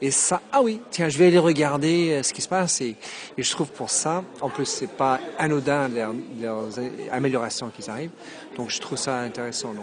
Et 0.00 0.10
ça, 0.10 0.40
ah 0.52 0.62
oui, 0.62 0.80
tiens, 0.90 1.08
je 1.08 1.18
vais 1.18 1.26
aller 1.26 1.38
regarder 1.38 2.12
euh, 2.12 2.22
ce 2.22 2.32
qui 2.32 2.40
se 2.40 2.48
passe. 2.48 2.80
Et, 2.80 2.96
je 3.36 3.50
trouve 3.50 3.70
pour 3.70 3.90
ça, 3.90 4.24
en 4.40 4.48
plus, 4.48 4.66
c'est 4.66 4.90
pas 4.90 5.20
anodin 5.38 5.88
leurs, 5.88 6.14
leurs 6.40 6.68
améliorations 7.10 7.70
qui 7.76 7.90
arrivent. 7.90 8.10
Donc 8.56 8.70
je 8.70 8.80
trouve 8.80 8.96
ça 8.96 9.18
intéressant. 9.18 9.74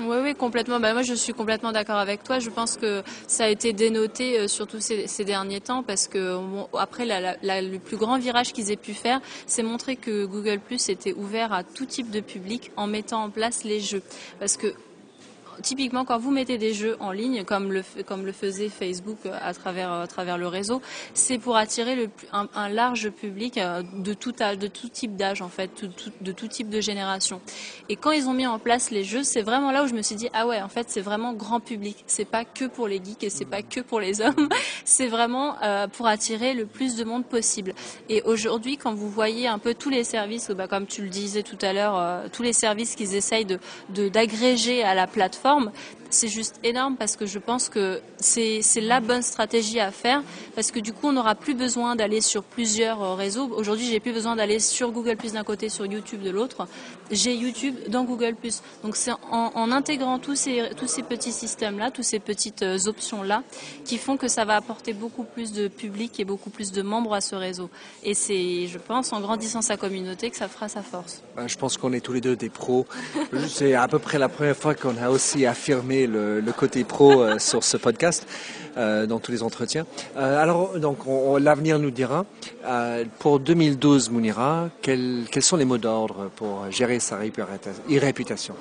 Oui, 0.00 0.16
oui, 0.22 0.34
complètement. 0.34 0.80
Bah, 0.80 0.92
moi, 0.92 1.02
je 1.02 1.14
suis 1.14 1.32
complètement 1.32 1.72
d'accord 1.72 1.96
avec 1.96 2.22
toi. 2.22 2.38
Je 2.38 2.50
pense 2.50 2.76
que 2.76 3.02
ça 3.26 3.44
a 3.44 3.48
été 3.48 3.72
dénoté, 3.72 4.38
euh, 4.38 4.48
surtout 4.48 4.80
ces, 4.80 5.24
derniers 5.24 5.60
temps, 5.60 5.82
parce 5.82 6.06
que 6.08 6.38
après, 6.78 7.04
la, 7.04 7.36
la, 7.42 7.62
le 7.62 7.78
plus 7.78 7.96
grand 7.96 8.18
virage 8.18 8.52
qu'ils 8.52 8.70
aient 8.70 8.76
pu 8.76 8.94
faire, 8.94 9.20
c'est 9.46 9.62
montrer 9.62 9.96
que 9.96 10.24
Google 10.24 10.60
Plus 10.60 10.88
était 10.88 11.12
ouvert 11.14 11.52
à 11.52 11.64
tout 11.64 11.86
type 11.86 12.10
de 12.10 12.20
public 12.20 12.70
en 12.76 12.86
mettant 12.86 13.24
en 13.24 13.30
place 13.30 13.64
les 13.64 13.80
jeux. 13.80 14.02
Parce 14.38 14.56
que 14.56 14.74
typiquement, 15.62 16.04
quand 16.04 16.18
vous 16.18 16.30
mettez 16.30 16.58
des 16.58 16.74
jeux 16.74 16.96
en 17.00 17.12
ligne, 17.12 17.44
comme 17.44 17.72
le, 17.72 18.32
faisait 18.32 18.68
Facebook 18.68 19.18
euh, 19.26 19.38
à 19.40 19.54
travers, 19.54 19.92
à 19.92 20.06
travers 20.06 20.38
le 20.38 20.46
réseau, 20.48 20.82
c'est 21.14 21.38
pour 21.38 21.56
attirer 21.56 22.08
un, 22.32 22.68
large 22.68 23.10
public 23.10 23.58
euh, 23.58 23.82
de 23.98 24.14
tout, 24.14 24.32
type 24.88 25.16
d'âge, 25.16 25.42
en 25.42 25.48
fait, 25.48 25.84
de 26.20 26.32
tout 26.32 26.48
type 26.48 26.68
de 26.68 26.80
génération. 26.80 27.40
Et 27.88 27.96
quand 27.96 28.10
ils 28.10 28.28
ont 28.28 28.32
mis 28.32 28.46
en 28.46 28.58
place 28.58 28.90
les 28.90 29.04
jeux, 29.04 29.22
c'est 29.22 29.42
vraiment 29.42 29.70
là 29.70 29.84
où 29.84 29.86
je 29.86 29.94
me 29.94 30.02
suis 30.02 30.16
dit, 30.16 30.28
ah 30.32 30.46
ouais, 30.46 30.60
en 30.60 30.68
fait, 30.68 30.86
c'est 30.88 31.00
vraiment 31.00 31.32
grand 31.32 31.60
public. 31.60 32.04
C'est 32.06 32.24
pas 32.24 32.44
que 32.44 32.66
pour 32.66 32.88
les 32.88 33.00
geeks 33.02 33.24
et 33.24 33.30
c'est 33.30 33.44
pas 33.44 33.62
que 33.62 33.80
pour 33.80 34.00
les 34.00 34.20
hommes. 34.22 34.48
c'est 34.84 35.08
vraiment 35.08 35.56
euh, 35.62 35.86
pour 35.88 36.06
attirer 36.06 36.54
le 36.54 36.66
plus 36.66 36.96
de 36.96 37.04
monde 37.04 37.24
possible. 37.24 37.74
Et 38.08 38.22
aujourd'hui, 38.22 38.76
quand 38.76 38.94
vous 38.94 39.08
voyez 39.08 39.48
un 39.48 39.58
peu 39.58 39.74
tous 39.74 39.90
les 39.90 40.04
services, 40.04 40.50
bah, 40.50 40.68
comme 40.68 40.86
tu 40.86 41.02
le 41.02 41.08
disais 41.08 41.42
tout 41.42 41.58
à 41.62 41.72
l'heure, 41.72 42.30
tous 42.30 42.42
les 42.42 42.52
services 42.52 42.94
qu'ils 42.94 43.14
essayent 43.14 43.46
d'agréger 43.88 44.82
à 44.82 44.94
la 44.94 45.06
plateforme, 45.06 45.45
forme 45.46 45.70
c'est 46.10 46.28
juste 46.28 46.58
énorme 46.62 46.96
parce 46.96 47.16
que 47.16 47.26
je 47.26 47.38
pense 47.38 47.68
que 47.68 48.00
c'est 48.18 48.62
la 48.80 49.00
bonne 49.00 49.22
stratégie 49.22 49.80
à 49.80 49.90
faire 49.90 50.22
parce 50.54 50.70
que 50.70 50.80
du 50.80 50.92
coup 50.92 51.08
on 51.08 51.12
n'aura 51.12 51.34
plus 51.34 51.54
besoin 51.54 51.96
d'aller 51.96 52.20
sur 52.20 52.42
plusieurs 52.42 53.02
euh, 53.02 53.14
réseaux. 53.14 53.50
Aujourd'hui 53.54 53.86
j'ai 53.86 54.00
plus 54.00 54.12
besoin 54.12 54.36
d'aller 54.36 54.60
sur 54.60 54.90
Google 54.90 55.16
Plus 55.16 55.32
d'un 55.32 55.44
côté, 55.44 55.68
sur 55.68 55.86
YouTube 55.86 56.22
de 56.22 56.30
l'autre. 56.30 56.66
J'ai 57.10 57.34
YouTube 57.34 57.76
dans 57.88 58.04
Google 58.04 58.34
Plus. 58.34 58.62
Donc 58.82 58.96
c'est 58.96 59.12
en, 59.30 59.72
intégrant 59.72 60.18
tous 60.18 60.36
ces, 60.36 60.70
tous 60.76 60.86
ces 60.86 61.02
petits 61.02 61.32
systèmes 61.32 61.78
là, 61.78 61.90
toutes 61.90 62.04
ces 62.04 62.20
petites 62.20 62.62
euh, 62.62 62.78
options 62.86 63.22
là 63.22 63.42
qui 63.84 63.98
font 63.98 64.16
que 64.16 64.28
ça 64.28 64.44
va 64.44 64.56
apporter 64.56 64.92
beaucoup 64.92 65.24
plus 65.24 65.52
de 65.52 65.68
public 65.68 66.18
et 66.20 66.24
beaucoup 66.24 66.50
plus 66.50 66.72
de 66.72 66.82
membres 66.82 67.14
à 67.14 67.20
ce 67.20 67.34
réseau. 67.34 67.70
Et 68.02 68.14
c'est 68.14 68.66
je 68.66 68.78
pense 68.78 69.12
en 69.12 69.20
grandissant 69.20 69.62
sa 69.62 69.76
communauté 69.76 70.30
que 70.30 70.36
ça 70.36 70.48
fera 70.48 70.68
sa 70.68 70.82
force. 70.82 71.22
Ben, 71.36 71.48
je 71.48 71.56
pense 71.56 71.76
qu'on 71.76 71.92
est 71.92 72.00
tous 72.00 72.12
les 72.12 72.20
deux 72.20 72.36
des 72.36 72.48
pros. 72.48 72.86
c'est 73.48 73.74
à 73.74 73.88
peu 73.88 73.98
près 73.98 74.18
la 74.18 74.28
première 74.28 74.56
fois 74.56 74.74
qu'on 74.74 74.96
a 74.96 75.10
aussi 75.10 75.46
le, 76.04 76.52
côté 76.52 76.84
pro 76.84 77.22
euh, 77.22 77.38
sur 77.50 77.64
ce 77.64 77.78
podcast, 77.78 78.26
euh, 78.76 79.06
dans 79.06 79.18
tous 79.18 79.32
les 79.32 79.42
entretiens. 79.42 79.86
Euh, 80.16 80.42
alors, 80.42 80.78
donc, 80.78 80.98
l'avenir 81.40 81.78
nous 81.78 81.90
dira. 81.90 82.26
pour 83.18 83.40
2012, 83.40 84.10
Mounira, 84.10 84.68
quels, 84.82 85.24
quels 85.30 85.42
sont 85.42 85.56
les 85.56 85.64
mots 85.64 85.78
d'ordre 85.78 86.30
pour 86.36 86.70
gérer 86.70 87.00
sa 87.00 87.16
réputation 87.16 88.54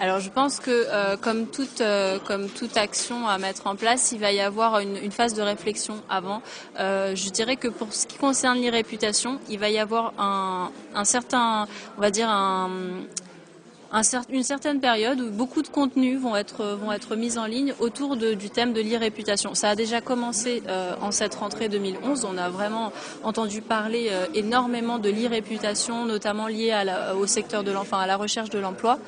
alors 0.00 0.18
je 0.18 0.28
pense 0.28 0.58
que 0.58 1.14
comme 1.18 1.46
toute 1.46 1.80
comme 2.26 2.48
toute 2.48 2.76
action 2.76 3.28
à 3.28 3.38
mettre 3.38 3.68
en 3.68 3.76
place, 3.76 4.10
il 4.10 4.18
va 4.18 4.32
y 4.32 4.40
avoir 4.40 4.80
une, 4.80 4.96
une 4.96 5.12
phase 5.12 5.34
de 5.34 5.40
réflexion 5.40 5.94
avant. 6.10 6.42
je 6.76 7.30
dirais 7.30 7.54
que 7.54 7.68
pour 7.68 7.92
ce 7.92 8.04
qui 8.08 8.18
concerne 8.18 8.58
l'irréputation, 8.58 9.38
il 9.48 9.60
va 9.60 9.70
y 9.70 9.78
avoir 9.78 10.12
un, 10.18 10.72
un 10.96 11.04
certain, 11.04 11.68
on 11.96 12.00
va 12.00 12.10
dire 12.10 12.28
un, 12.28 12.70
une 14.28 14.42
certaine 14.42 14.80
période 14.80 15.20
où 15.20 15.30
beaucoup 15.30 15.62
de 15.62 15.68
contenus 15.68 16.18
vont 16.18 16.34
être, 16.34 16.76
vont 16.82 16.90
être 16.90 17.14
mis 17.14 17.38
en 17.38 17.46
ligne 17.46 17.74
autour 17.78 18.16
du 18.16 18.50
thème 18.50 18.72
de 18.72 18.80
l'irréputation. 18.80 19.54
Ça 19.54 19.70
a 19.70 19.74
déjà 19.76 20.00
commencé 20.00 20.62
euh, 20.66 20.94
en 21.00 21.12
cette 21.12 21.34
rentrée 21.36 21.68
2011. 21.68 22.26
On 22.28 22.36
a 22.36 22.48
vraiment 22.48 22.92
entendu 23.22 23.62
parler 23.62 24.08
euh, 24.10 24.26
énormément 24.34 24.98
de 24.98 25.10
l'irréputation, 25.10 26.06
notamment 26.06 26.48
liée 26.48 26.74
au 27.16 27.26
secteur 27.26 27.62
de 27.62 27.70
l'enfant, 27.70 27.98
à 27.98 28.06
la 28.06 28.16
recherche 28.16 28.50
de 28.50 28.58
l'emploi. 28.58 28.98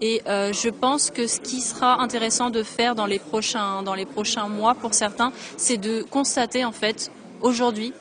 Et 0.00 0.22
euh, 0.26 0.52
je 0.52 0.70
pense 0.70 1.10
que 1.10 1.26
ce 1.26 1.38
qui 1.38 1.60
sera 1.60 2.00
intéressant 2.00 2.50
de 2.50 2.62
faire 2.62 2.94
dans 2.94 3.06
les 3.06 3.18
prochains, 3.18 3.82
dans 3.82 3.94
les 3.94 4.06
prochains 4.06 4.48
mois 4.48 4.74
pour 4.74 4.94
certains, 4.94 5.32
c'est 5.56 5.76
de 5.76 6.02
constater 6.02 6.64
en 6.64 6.72
fait 6.72 7.12
aujourd'hui 7.40 7.92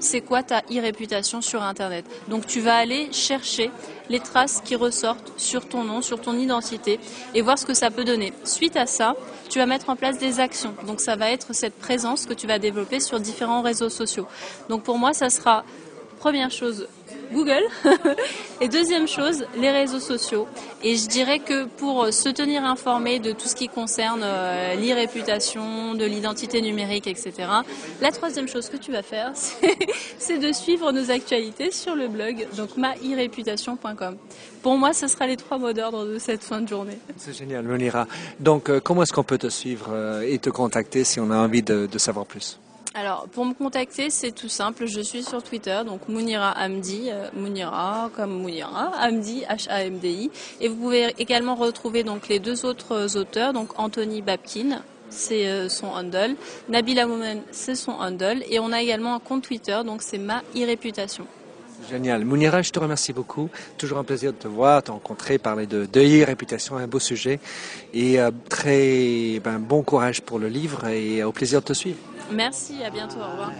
c'est 0.00 0.22
quoi 0.22 0.42
ta 0.42 0.60
e-réputation 0.70 1.40
sur 1.42 1.62
Internet. 1.62 2.04
Donc 2.28 2.46
tu 2.46 2.60
vas 2.60 2.76
aller 2.76 3.12
chercher 3.12 3.70
les 4.10 4.20
traces 4.20 4.60
qui 4.62 4.76
ressortent 4.76 5.32
sur 5.38 5.66
ton 5.66 5.84
nom, 5.84 6.02
sur 6.02 6.20
ton 6.20 6.36
identité 6.36 7.00
et 7.34 7.40
voir 7.40 7.58
ce 7.58 7.64
que 7.64 7.74
ça 7.74 7.90
peut 7.90 8.04
donner. 8.04 8.34
Suite 8.44 8.76
à 8.76 8.84
ça, 8.84 9.14
tu 9.48 9.58
vas 9.58 9.66
mettre 9.66 9.88
en 9.88 9.96
place 9.96 10.18
des 10.18 10.40
actions. 10.40 10.74
Donc 10.86 11.00
ça 11.00 11.16
va 11.16 11.30
être 11.30 11.54
cette 11.54 11.78
présence 11.78 12.26
que 12.26 12.34
tu 12.34 12.46
vas 12.46 12.58
développer 12.58 13.00
sur 13.00 13.20
différents 13.20 13.62
réseaux 13.62 13.88
sociaux. 13.88 14.26
Donc 14.68 14.82
pour 14.82 14.98
moi, 14.98 15.14
ça 15.14 15.30
sera 15.30 15.64
première 16.18 16.50
chose 16.50 16.86
Google. 17.32 17.62
et 18.60 18.68
deuxième 18.68 19.08
chose, 19.08 19.44
les 19.56 19.70
réseaux 19.70 20.00
sociaux. 20.00 20.46
Et 20.82 20.96
je 20.96 21.06
dirais 21.06 21.38
que 21.38 21.64
pour 21.64 22.12
se 22.12 22.28
tenir 22.28 22.64
informé 22.64 23.18
de 23.18 23.32
tout 23.32 23.48
ce 23.48 23.54
qui 23.54 23.68
concerne 23.68 24.22
euh, 24.22 24.74
l'e-réputation, 24.74 25.94
de 25.94 26.04
l'identité 26.04 26.60
numérique, 26.60 27.06
etc., 27.06 27.32
la 28.00 28.10
troisième 28.10 28.48
chose 28.48 28.68
que 28.68 28.76
tu 28.76 28.92
vas 28.92 29.02
faire, 29.02 29.32
c'est 30.18 30.38
de 30.38 30.52
suivre 30.52 30.92
nos 30.92 31.10
actualités 31.10 31.70
sur 31.70 31.94
le 31.94 32.08
blog, 32.08 32.46
donc 32.56 32.76
maireputation.com. 32.76 34.16
Pour 34.62 34.76
moi, 34.76 34.92
ce 34.92 35.08
sera 35.08 35.26
les 35.26 35.36
trois 35.36 35.58
mots 35.58 35.72
d'ordre 35.72 36.06
de 36.06 36.18
cette 36.18 36.42
fin 36.42 36.60
de 36.60 36.68
journée. 36.68 36.98
C'est 37.16 37.36
génial, 37.36 37.64
Monira. 37.64 38.06
Donc, 38.40 38.68
euh, 38.68 38.80
comment 38.80 39.02
est-ce 39.02 39.12
qu'on 39.12 39.24
peut 39.24 39.38
te 39.38 39.48
suivre 39.48 39.88
euh, 39.90 40.22
et 40.22 40.38
te 40.38 40.50
contacter 40.50 41.04
si 41.04 41.20
on 41.20 41.30
a 41.30 41.36
envie 41.36 41.62
de 41.62 41.98
savoir 41.98 42.26
plus? 42.26 42.58
Alors, 42.92 43.28
pour 43.28 43.44
me 43.46 43.54
contacter, 43.54 44.10
c'est 44.10 44.32
tout 44.32 44.48
simple. 44.48 44.86
Je 44.86 45.00
suis 45.00 45.22
sur 45.22 45.44
Twitter, 45.44 45.80
donc 45.86 46.08
Mounira 46.08 46.52
Hamdi, 46.58 47.08
euh, 47.08 47.28
Mounira 47.36 48.10
comme 48.16 48.32
Mounira, 48.42 48.90
Hamdi, 49.00 49.44
H-A-M-D-I. 49.48 50.28
Et 50.60 50.66
vous 50.66 50.74
pouvez 50.74 51.14
également 51.18 51.54
retrouver 51.54 52.02
donc 52.02 52.26
les 52.26 52.40
deux 52.40 52.64
autres 52.66 53.16
auteurs, 53.16 53.52
donc 53.52 53.78
Anthony 53.78 54.22
Babkin, 54.22 54.82
c'est 55.08 55.46
euh, 55.46 55.68
son 55.68 55.86
handle. 55.86 56.34
Nabila 56.68 57.06
Moumen, 57.06 57.42
c'est 57.52 57.76
son 57.76 57.92
handle. 57.92 58.42
Et 58.50 58.58
on 58.58 58.72
a 58.72 58.82
également 58.82 59.14
un 59.14 59.20
compte 59.20 59.42
Twitter, 59.42 59.78
donc 59.86 60.02
c'est 60.02 60.18
ma 60.18 60.42
e-réputation. 60.56 61.26
Génial. 61.88 62.24
Mounira, 62.24 62.60
je 62.62 62.72
te 62.72 62.78
remercie 62.80 63.12
beaucoup. 63.12 63.50
Toujours 63.78 63.98
un 63.98 64.04
plaisir 64.04 64.32
de 64.32 64.36
te 64.36 64.48
voir, 64.48 64.80
de 64.80 64.86
te 64.86 64.90
rencontrer, 64.90 65.38
parler 65.38 65.66
de, 65.66 65.86
de 65.86 66.24
réputation, 66.24 66.76
un 66.76 66.88
beau 66.88 66.98
sujet. 66.98 67.38
Et 67.94 68.20
euh, 68.20 68.32
très 68.48 69.40
ben, 69.42 69.60
bon 69.60 69.82
courage 69.82 70.22
pour 70.22 70.40
le 70.40 70.48
livre 70.48 70.88
et 70.88 71.22
au 71.22 71.30
plaisir 71.32 71.60
de 71.60 71.66
te 71.66 71.72
suivre. 71.72 71.98
Merci, 72.32 72.82
à 72.84 72.90
bientôt, 72.90 73.18
au 73.18 73.30
revoir. 73.30 73.52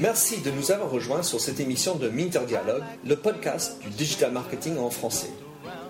Merci 0.00 0.40
de 0.42 0.50
nous 0.50 0.70
avoir 0.70 0.90
rejoints 0.90 1.22
sur 1.22 1.40
cette 1.40 1.60
émission 1.60 1.96
de 1.96 2.08
Minter 2.08 2.40
Dialogue, 2.46 2.82
le 3.04 3.16
podcast 3.16 3.80
du 3.82 3.88
digital 3.90 4.32
marketing 4.32 4.78
en 4.78 4.90
français. 4.90 5.30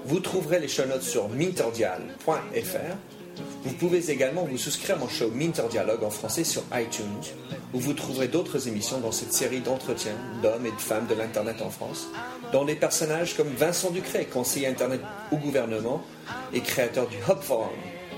Vous 0.05 0.21
trouverez 0.21 0.61
les 0.61 0.69
show 0.69 0.87
notes 0.87 1.03
sur 1.03 1.29
minterdial.fr 1.29 2.97
vous 3.65 3.73
pouvez 3.73 4.11
également 4.11 4.45
vous 4.45 4.59
souscrire 4.59 4.97
à 4.97 4.99
mon 4.99 5.09
show 5.09 5.31
Minter 5.31 5.65
Dialogue 5.71 6.05
en 6.05 6.11
français 6.11 6.45
sur 6.45 6.63
iTunes, 6.75 7.23
où 7.75 7.79
vous 7.79 7.93
trouverez 7.93 8.29
d'autres 8.29 8.69
émissions 8.69 8.99
dans 8.99 9.13
cette 9.13 9.33
série 9.33 9.61
d'entretiens 9.61 10.17
d'hommes 10.43 10.67
et 10.67 10.71
de 10.71 10.81
femmes 10.81 11.07
de 11.07 11.15
l'Internet 11.15 11.63
en 11.63 11.71
France, 11.71 12.09
dont 12.53 12.65
des 12.65 12.75
personnages 12.75 13.37
comme 13.37 13.49
Vincent 13.49 13.91
Ducret, 13.91 14.25
conseiller 14.25 14.67
Internet 14.67 15.01
au 15.33 15.37
gouvernement 15.37 16.03
et 16.53 16.61
créateur 16.61 17.07
du 17.09 17.17
Hub 17.17 17.41
Forum, 17.41 17.69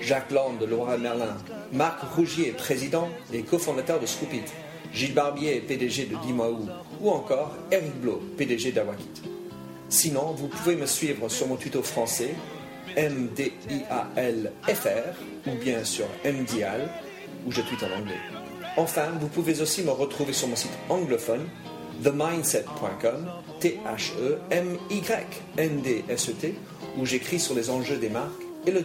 Jacques 0.00 0.30
Land 0.30 0.54
de 0.60 0.66
Laura 0.66 0.96
Merlin, 0.96 1.36
Marc 1.72 2.00
Rougier, 2.14 2.52
président 2.52 3.08
et 3.32 3.42
cofondateur 3.42 3.98
de 4.00 4.06
Scoopit, 4.06 4.44
Gilles 4.92 5.14
Barbier, 5.14 5.60
PDG 5.60 6.06
de 6.06 6.16
Dimaou, 6.26 6.66
ou 7.00 7.10
encore 7.10 7.54
Eric 7.70 7.94
Blo, 8.00 8.20
PDG 8.36 8.72
d'Awakit. 8.72 9.22
Sinon, 9.88 10.32
vous 10.32 10.48
pouvez 10.48 10.74
me 10.76 10.86
suivre 10.86 11.28
sur 11.28 11.46
mon 11.48 11.56
tuto 11.56 11.82
français 11.82 12.34
M-D-I-A-L-F-R 12.96 15.14
ou 15.46 15.50
bien 15.62 15.84
sur 15.84 16.06
MDIAL 16.24 16.88
où 17.46 17.52
je 17.52 17.60
tweete 17.60 17.84
en 17.84 17.92
anglais. 17.98 18.18
Enfin, 18.76 19.10
vous 19.20 19.28
pouvez 19.28 19.60
aussi 19.60 19.82
me 19.82 19.90
retrouver 19.90 20.32
sur 20.32 20.48
mon 20.48 20.56
site 20.56 20.72
anglophone 20.88 21.46
themindset.com 22.02 23.30
T-H-E-M-Y-N-D-S-E-T 23.60 26.54
où 26.96 27.06
j'écris 27.06 27.38
sur 27.38 27.54
les 27.54 27.70
enjeux 27.70 27.98
des 27.98 28.08
marques 28.08 28.42
et 28.66 28.70
le 28.70 28.84